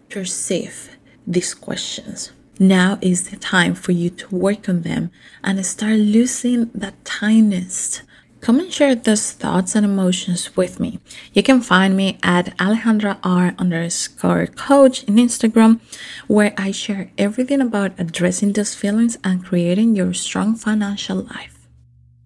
perceive 0.09 0.97
these 1.25 1.53
questions. 1.53 2.31
Now 2.59 2.97
is 3.01 3.29
the 3.29 3.37
time 3.37 3.75
for 3.75 3.91
you 3.91 4.09
to 4.09 4.35
work 4.35 4.67
on 4.67 4.81
them 4.81 5.11
and 5.43 5.65
start 5.65 5.97
losing 5.97 6.69
that 6.73 7.03
tightness. 7.05 8.01
Come 8.47 8.61
and 8.61 8.71
share 8.71 8.95
those 8.95 9.33
thoughts 9.33 9.75
and 9.75 9.85
emotions 9.85 10.55
with 10.55 10.79
me. 10.79 11.01
You 11.33 11.43
can 11.43 11.59
find 11.59 11.97
me 11.97 12.17
at 12.23 12.57
Alejandra 12.57 13.17
R 13.21 13.53
underscore 13.59 14.47
coach 14.47 15.03
in 15.03 15.15
Instagram, 15.15 15.81
where 16.27 16.53
I 16.57 16.71
share 16.71 17.11
everything 17.17 17.59
about 17.59 17.99
addressing 17.99 18.53
those 18.53 18.73
feelings 18.73 19.17
and 19.21 19.43
creating 19.43 19.97
your 19.97 20.13
strong 20.13 20.55
financial 20.55 21.17
life. 21.23 21.67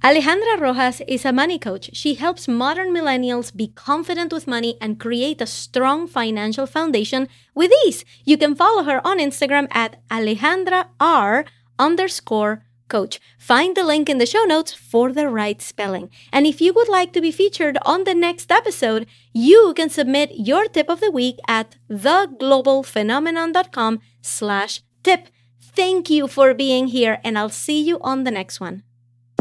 Alejandra 0.04 0.60
Rojas 0.62 1.02
is 1.08 1.26
a 1.26 1.34
money 1.34 1.58
coach. 1.58 1.90
She 1.94 2.14
helps 2.14 2.48
modern 2.48 2.94
millennials 2.94 3.50
be 3.50 3.70
confident 3.70 4.32
with 4.32 4.46
money 4.46 4.78
and 4.80 5.00
create 5.00 5.42
a 5.42 5.48
strong 5.48 6.06
financial 6.06 6.68
foundation 6.68 7.30
with 7.56 7.72
ease. 7.84 8.06
You 8.26 8.38
can 8.38 8.54
follow 8.54 8.84
her 8.84 9.02
on 9.04 9.18
Instagram 9.18 9.68
at 9.72 9.98
Alejandra 10.12 10.86
R 11.00 11.46
underscore 11.80 12.64
coach. 12.92 13.20
Find 13.40 13.76
the 13.76 13.84
link 13.92 14.08
in 14.10 14.20
the 14.20 14.32
show 14.34 14.44
notes 14.44 14.74
for 14.74 15.12
the 15.12 15.28
right 15.30 15.60
spelling. 15.62 16.10
And 16.32 16.46
if 16.46 16.62
you 16.62 16.74
would 16.74 16.90
like 16.90 17.12
to 17.14 17.22
be 17.22 17.32
featured 17.32 17.80
on 17.94 18.04
the 18.04 18.14
next 18.14 18.52
episode, 18.52 19.08
you 19.34 19.74
can 19.76 19.90
submit 19.90 20.30
your 20.36 20.68
tip 20.68 20.90
of 20.90 21.00
the 21.00 21.10
week 21.10 21.40
at 21.48 21.78
theglobalphenomenon.com 21.90 24.00
slash 24.22 24.84
tip. 25.04 25.30
Thank 25.74 26.10
you 26.10 26.28
for 26.28 26.54
being 26.54 26.88
here, 26.88 27.22
and 27.24 27.38
I'll 27.38 27.58
see 27.66 27.82
you 27.82 27.98
on 28.02 28.26
the 28.26 28.32
next 28.32 28.60
one. 28.60 28.84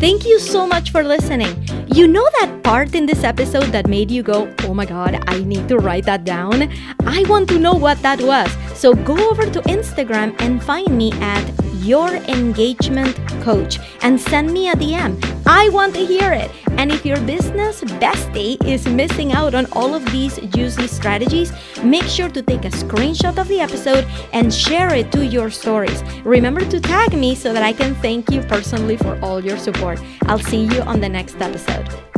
Thank 0.00 0.24
you 0.24 0.38
so 0.38 0.66
much 0.66 0.92
for 0.92 1.02
listening. 1.02 1.52
You 1.88 2.06
know 2.06 2.26
that 2.40 2.62
part 2.62 2.94
in 2.94 3.04
this 3.04 3.22
episode 3.22 3.66
that 3.74 3.86
made 3.86 4.10
you 4.10 4.22
go, 4.22 4.50
oh 4.60 4.72
my 4.72 4.86
god, 4.86 5.22
I 5.26 5.42
need 5.42 5.68
to 5.68 5.76
write 5.76 6.06
that 6.06 6.24
down? 6.24 6.72
I 7.04 7.22
want 7.28 7.50
to 7.50 7.58
know 7.58 7.74
what 7.74 8.00
that 8.00 8.22
was. 8.22 8.50
So 8.80 8.94
go 8.94 9.28
over 9.28 9.44
to 9.44 9.60
Instagram 9.68 10.34
and 10.40 10.64
find 10.64 10.96
me 10.96 11.12
at 11.20 11.44
your 11.84 12.14
engagement 12.14 13.14
coach 13.42 13.78
and 14.00 14.18
send 14.18 14.50
me 14.54 14.70
a 14.70 14.74
DM. 14.74 15.20
I 15.46 15.68
want 15.68 15.92
to 15.96 16.06
hear 16.06 16.32
it. 16.32 16.50
And 16.78 16.90
if 16.90 17.04
your 17.04 17.20
business 17.26 17.82
bestie 18.00 18.56
is 18.66 18.86
missing 18.86 19.34
out 19.34 19.54
on 19.54 19.66
all 19.72 19.94
of 19.94 20.10
these 20.10 20.38
juicy 20.54 20.86
strategies, 20.86 21.52
make 21.84 22.04
sure 22.04 22.30
to 22.30 22.40
take 22.40 22.64
a 22.64 22.70
screenshot 22.70 23.36
of 23.36 23.48
the 23.48 23.60
episode 23.60 24.06
and 24.32 24.50
share 24.50 24.94
it 24.94 25.12
to 25.12 25.26
your 25.26 25.50
stories. 25.50 26.02
Remember 26.24 26.62
to 26.62 26.80
tag 26.80 27.12
me 27.12 27.34
so 27.34 27.52
that 27.52 27.62
I 27.62 27.74
can 27.74 27.94
thank 27.96 28.30
you 28.30 28.40
personally 28.40 28.96
for 28.96 29.20
all 29.20 29.44
your 29.44 29.58
support. 29.58 30.00
I'll 30.22 30.38
see 30.38 30.64
you 30.64 30.80
on 30.84 31.02
the 31.02 31.08
next 31.10 31.38
episode. 31.42 32.09